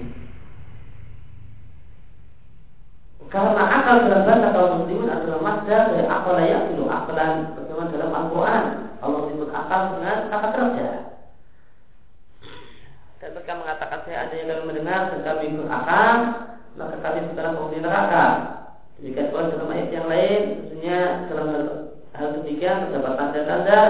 Karena 3.29 3.63
akal 3.63 3.95
dalam 4.09 4.25
bahasa 4.25 4.47
kaum 4.51 4.71
muslimin 4.83 5.07
adalah 5.07 5.39
masdar 5.39 5.83
dari 5.93 6.07
akal 6.09 6.35
yang 6.41 6.65
dulu 6.73 6.89
akalan 6.89 7.33
bagaimana 7.55 7.93
dalam 7.93 8.11
Al-Quran 8.11 8.63
Allah 9.01 9.19
menyebut 9.23 9.51
akal 9.53 9.81
dengan 9.95 10.17
kata 10.33 10.47
kerja. 10.51 10.87
Dan 13.21 13.29
mereka 13.37 13.53
mengatakan 13.53 13.99
saya 14.03 14.17
ada 14.25 14.33
yang 14.33 14.47
kami 14.49 14.63
mendengar 14.65 15.01
dan 15.13 15.21
kami 15.21 15.45
berakal, 15.53 16.15
maka 16.73 16.95
kami 17.05 17.19
sekarang 17.29 17.53
penghuni 17.53 17.79
neraka. 17.85 18.25
Jika 19.01 19.29
pula 19.29 19.49
dalam 19.49 19.69
ayat 19.69 19.89
yang 19.93 20.07
lain, 20.09 20.41
tentunya 20.57 20.99
dalam 21.29 21.47
hal, 21.53 21.65
hal 22.17 22.27
demikian 22.41 22.89
terdapat 22.89 23.13
tanda-tanda 23.17 23.81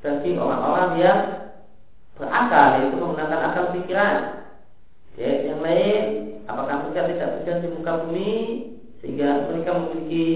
bagi 0.00 0.32
orang-orang 0.36 0.90
yang 1.00 1.35
berakal, 2.36 2.68
yaitu 2.84 2.96
menggunakan 3.00 3.40
akal 3.48 3.64
pikiran. 3.72 4.16
Ya, 5.16 5.48
yang 5.48 5.64
lain 5.64 6.26
Apakah 6.46 6.86
mereka 6.86 7.10
tidak 7.10 7.30
berjalan 7.42 7.62
di 7.66 7.68
muka 7.74 7.92
bumi 8.06 8.32
sehingga 9.02 9.50
mereka 9.50 9.70
memiliki 9.74 10.26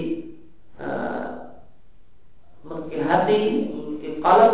uh, 0.75 1.55
memiliki 2.67 2.99
hati, 2.99 3.41
memiliki 3.71 4.19
kalb 4.19 4.53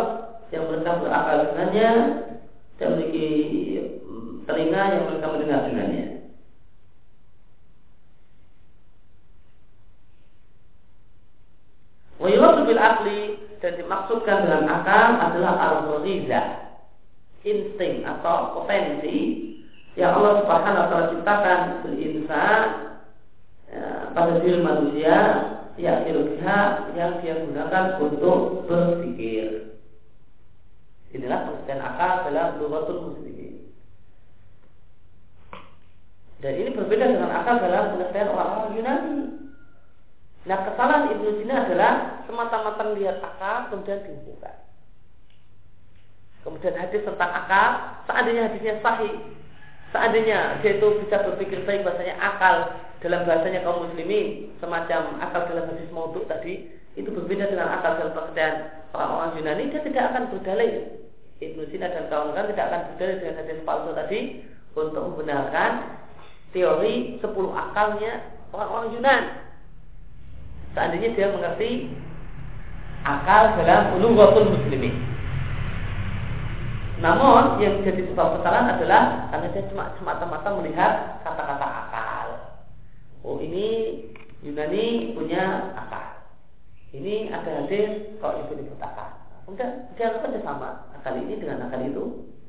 yang 0.54 0.70
mereka 0.70 1.02
berakal 1.02 1.36
dengannya 1.50 1.90
dan 2.78 2.86
memiliki 2.94 3.28
mm, 4.06 4.46
telinga 4.46 4.82
yang 4.94 5.04
mereka 5.10 5.26
mendengar 5.34 5.60
dengannya. 5.66 6.06
Wayuradu 12.22 12.70
bil 12.70 12.78
akli 12.78 13.20
dan 13.58 13.82
dimaksudkan 13.82 14.46
dengan 14.46 14.64
akal 14.70 15.06
adalah 15.26 15.54
al-gharizah, 15.58 16.57
insting 17.46 18.02
atau 18.02 18.58
potensi 18.58 19.48
yang 19.98 20.18
Allah 20.18 20.42
Subhanahu 20.42 20.78
wa 20.78 20.88
taala 20.90 21.10
ciptakan 21.14 21.60
fil 21.82 21.98
insan 21.98 22.62
ya, 23.70 23.82
pada 24.14 24.38
diri 24.42 24.58
manusia 24.62 25.16
ya 25.78 26.02
ilmiah 26.06 26.90
yang 26.98 27.22
dia 27.22 27.42
gunakan 27.42 28.02
untuk 28.02 28.66
berpikir. 28.66 29.78
Inilah 31.14 31.48
pengertian 31.48 31.80
akal 31.80 32.28
dalam 32.28 32.60
lughatul 32.60 33.00
muslimin. 33.10 33.72
Dan 36.38 36.52
ini 36.54 36.70
berbeda 36.76 37.18
dengan 37.18 37.32
akal 37.32 37.58
dalam 37.58 37.96
pengertian 37.96 38.30
orang-orang 38.30 38.70
Yunani. 38.76 39.18
Nah 40.46 40.58
kesalahan 40.62 41.10
Ibnu 41.16 41.42
Sina 41.42 41.66
adalah 41.66 42.22
semata-mata 42.28 42.82
melihat 42.92 43.18
akal 43.24 43.72
kemudian 43.72 44.04
dihubungkan. 44.06 44.67
Kemudian 46.46 46.74
hadis 46.78 47.02
tentang 47.02 47.30
akal, 47.34 47.68
seandainya 48.06 48.48
hadisnya 48.48 48.78
sahih, 48.80 49.14
Seandainya 49.88 50.60
dia 50.60 50.76
itu 50.76 50.88
bisa 51.00 51.24
berpikir 51.24 51.64
baik 51.64 51.80
bahasanya 51.80 52.20
akal 52.20 52.76
dalam 53.00 53.24
bahasanya 53.24 53.64
kaum 53.64 53.88
muslimin 53.88 54.52
semacam 54.60 55.16
akal 55.24 55.48
dalam 55.48 55.64
hadis 55.72 55.88
maudhu 55.88 56.28
tadi 56.28 56.68
itu 56.92 57.08
berbeda 57.08 57.48
dengan 57.48 57.72
akal 57.80 57.96
dalam 57.96 58.12
pengertian 58.12 58.84
orang-orang 58.92 59.30
Yunani 59.40 59.72
dia 59.72 59.80
tidak 59.80 60.04
akan 60.12 60.22
berdalih 60.34 60.72
Ibnu 61.40 61.62
Sina 61.72 61.88
dan 61.88 62.10
kawan-kawan 62.12 62.52
tidak 62.52 62.66
akan 62.68 62.80
berdalih 62.92 63.16
dengan 63.16 63.36
hadis 63.40 63.58
palsu 63.64 63.90
tadi 63.96 64.20
untuk 64.76 65.02
membenarkan 65.08 65.70
teori 66.52 66.94
10 67.24 67.24
akalnya 67.56 68.12
orang-orang 68.52 68.88
Yunani. 68.92 69.30
Seandainya 70.76 71.08
dia 71.16 71.32
mengerti 71.32 71.70
akal 73.08 73.56
dalam 73.56 73.96
ulungwatul 73.96 74.52
muslimin 74.52 75.07
namun 76.98 77.62
yang 77.62 77.78
menjadi 77.78 78.10
sebab 78.10 78.42
kesalahan 78.42 78.74
adalah 78.74 79.30
karena 79.30 79.46
dia 79.54 79.70
cuma 79.70 79.94
semata-mata 80.02 80.48
melihat 80.58 81.22
kata-kata 81.22 81.66
akal. 81.86 82.26
Oh 83.22 83.38
ini 83.38 84.02
Yunani 84.42 85.14
punya 85.14 85.74
akal. 85.78 86.26
Ini 86.90 87.30
ada 87.30 87.62
hadis 87.62 88.18
kok 88.18 88.34
itu 88.42 88.52
disebut 88.58 88.82
akal. 88.82 89.14
Kemudian 89.46 89.70
dianggap 89.94 90.26
saja 90.26 90.40
sama 90.42 90.90
akal 90.98 91.14
ini 91.22 91.38
dengan 91.38 91.70
akal 91.70 91.86
itu 91.86 92.04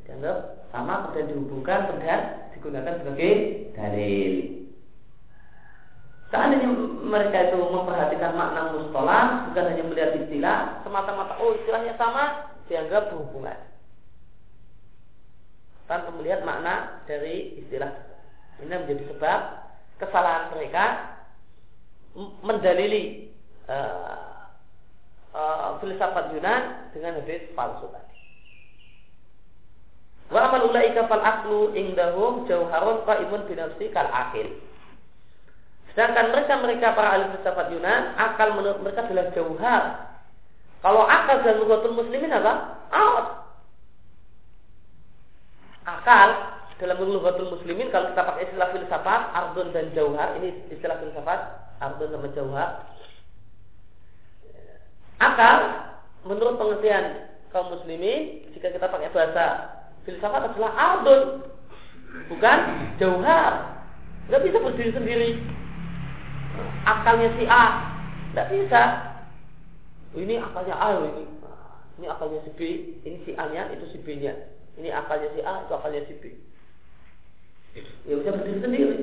dianggap 0.09 0.65
sama 0.73 1.05
kemudian 1.05 1.29
dihubungkan 1.29 1.79
kemudian 1.85 2.21
digunakan 2.57 2.93
sebagai 3.05 3.33
dalil. 3.77 4.33
Seandainya 6.33 6.69
mereka 7.05 7.53
itu 7.53 7.57
memperhatikan 7.69 8.33
makna 8.33 8.73
mustolah 8.73 9.49
bukan 9.49 9.65
hanya 9.65 9.83
melihat 9.85 10.11
istilah 10.25 10.81
semata-mata 10.81 11.37
oh 11.37 11.53
istilahnya 11.53 11.93
sama 12.01 12.49
dianggap 12.65 13.13
berhubungan 13.13 13.68
tanpa 15.89 16.13
melihat 16.13 16.45
makna 16.45 17.01
dari 17.09 17.57
istilah 17.65 17.89
ini 18.61 18.77
menjadi 18.77 19.09
sebab 19.09 19.39
kesalahan 19.97 20.53
mereka 20.53 20.85
mendalili 22.45 23.33
uh, 23.65 24.45
uh, 25.33 25.81
filsafat 25.81 26.29
Yunan 26.37 26.93
dengan 26.93 27.17
hadis 27.23 27.49
palsu 27.57 27.89
tadi. 27.89 28.17
Wa 30.29 30.45
amal 30.45 30.69
ulaika 30.69 31.09
fal 31.09 31.25
aklu 31.25 31.73
indahum 31.73 32.45
jauharun 32.45 33.01
qaimun 33.09 33.49
binafsi 33.49 33.89
kal 33.89 34.11
akil. 34.13 34.45
Sedangkan 35.89 36.29
mereka-mereka 36.29 36.93
para 36.93 37.17
ahli 37.17 37.33
filsafat 37.33 37.67
Yunan, 37.73 38.13
akal 38.13 38.53
menurut 38.53 38.79
mereka 38.85 39.09
adalah 39.09 39.33
jauhar. 39.33 39.83
Kalau 40.85 41.03
akal 41.07 41.41
dan 41.41 41.57
lughatul 41.57 41.97
muslimin 41.97 42.29
apa? 42.29 42.77
Out 42.93 43.38
akal 46.09 46.29
dalam 46.81 46.97
lughatul 47.05 47.53
muslimin 47.53 47.93
kalau 47.93 48.09
kita 48.09 48.25
pakai 48.25 48.49
istilah 48.49 48.73
filsafat 48.73 49.21
ardun 49.37 49.69
dan 49.69 49.93
jauhar 49.93 50.41
ini 50.41 50.57
istilah 50.73 50.97
filsafat 50.97 51.39
ardun 51.77 52.09
sama 52.09 52.27
jauhar. 52.33 52.69
Akal 55.21 55.57
menurut 56.25 56.57
pengertian 56.57 57.29
kaum 57.53 57.77
muslimin 57.77 58.41
jika 58.57 58.73
kita 58.73 58.89
pakai 58.89 59.13
bahasa 59.13 59.45
filsafat 60.09 60.49
adalah 60.49 60.73
ardun 60.73 61.45
bukan 62.33 62.59
jauhar. 62.97 63.85
Nggak 64.33 64.43
bisa 64.49 64.57
berdiri 64.65 64.91
sendiri. 64.97 65.29
Akalnya 66.89 67.29
si 67.37 67.45
A 67.45 67.65
nggak 68.33 68.49
bisa. 68.49 68.83
Ini 70.17 70.41
akalnya 70.41 70.73
A 70.73 71.05
ini. 71.05 71.25
Ini 72.01 72.05
akalnya 72.09 72.41
si 72.47 72.51
B 72.57 72.59
ini 73.05 73.17
si 73.29 73.37
A 73.37 73.45
nya 73.53 73.69
itu 73.75 73.85
si 73.93 74.01
B 74.01 74.17
nya 74.17 74.33
ini 74.79 74.89
akalnya 74.95 75.29
si 75.35 75.43
A, 75.43 75.67
itu 75.67 75.73
akalnya 75.75 76.01
si 76.07 76.13
B. 76.17 76.23
Ya 78.07 78.13
bisa 78.17 78.31
berdiri 78.33 78.59
sendiri. 78.63 78.97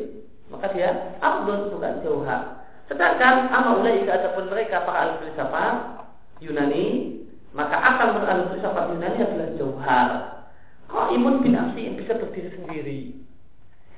Maka 0.48 0.72
dia 0.72 1.18
abdul 1.20 1.74
bukan 1.76 2.02
jauhar. 2.02 2.64
Sedangkan 2.86 3.50
amal 3.50 3.82
ulaika 3.82 4.14
adapun 4.14 4.46
mereka 4.46 4.86
para 4.86 5.10
ahli 5.10 5.14
filsafat 5.26 5.74
Yunani, 6.38 7.18
maka 7.50 7.76
akal 7.82 8.14
menurut 8.14 8.30
ahli 8.30 8.44
filsafat 8.54 8.84
Yunani 8.94 9.18
adalah 9.20 9.50
jauhar. 9.58 10.08
Kok 10.86 11.10
imun 11.18 11.42
bin 11.42 11.58
yang 11.58 11.98
bisa 11.98 12.14
berdiri 12.14 12.50
sendiri. 12.54 13.00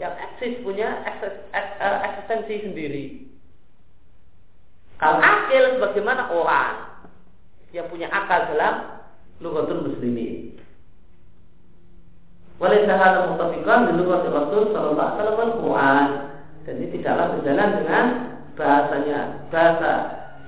Yang 0.01 0.15
eksis 0.25 0.65
punya 0.65 1.05
eh, 1.05 1.99
eksistensi 2.07 2.55
sendiri. 2.65 3.05
Kalau 4.99 5.21
akil 5.21 5.79
sebagaimana 5.79 6.33
orang 6.33 6.75
yang 7.71 7.87
punya 7.93 8.09
akal 8.09 8.51
dalam 8.51 9.05
lugatul 9.39 9.85
muslimin. 9.85 10.59
Oleh 12.59 12.83
sahada 12.91 13.31
mutafikan 13.31 13.87
di 13.87 14.03
luar 14.03 14.27
Rasul 14.27 14.75
Sallallahu 14.75 14.99
Alaihi 14.99 15.15
Wasallam 15.15 15.39
dan 16.67 16.75
ini 16.75 16.91
tidaklah 16.91 17.39
berjalan 17.39 17.71
dengan 17.79 18.05
bahasanya 18.59 19.19
bahasa 19.47 19.93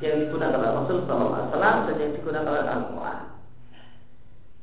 yang 0.02 0.26
digunakan 0.26 0.58
oleh 0.58 0.74
Rasul 0.74 1.06
Sallallahu 1.06 1.38
Alaihi 1.38 1.50
Wasallam 1.54 1.76
dan 1.86 1.94
yang 2.02 2.12
digunakan 2.18 2.50
oleh 2.50 2.62
Al 2.66 2.82
Quran. 2.90 3.18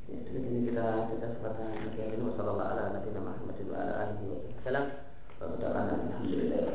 Ya, 0.07 0.17
ini 0.35 0.71
kita 0.71 0.87
kita 1.07 1.25
kesempatan 1.35 1.65
lagi 1.71 1.87
Salam 1.95 2.11
ini 2.15 2.23
Wassalamualaikum 2.27 3.15
warahmatullahi 3.15 4.11
wabarakatuh. 4.27 4.85
Mudah-mudahan 5.39 5.87
alhamdulillah. 5.87 6.67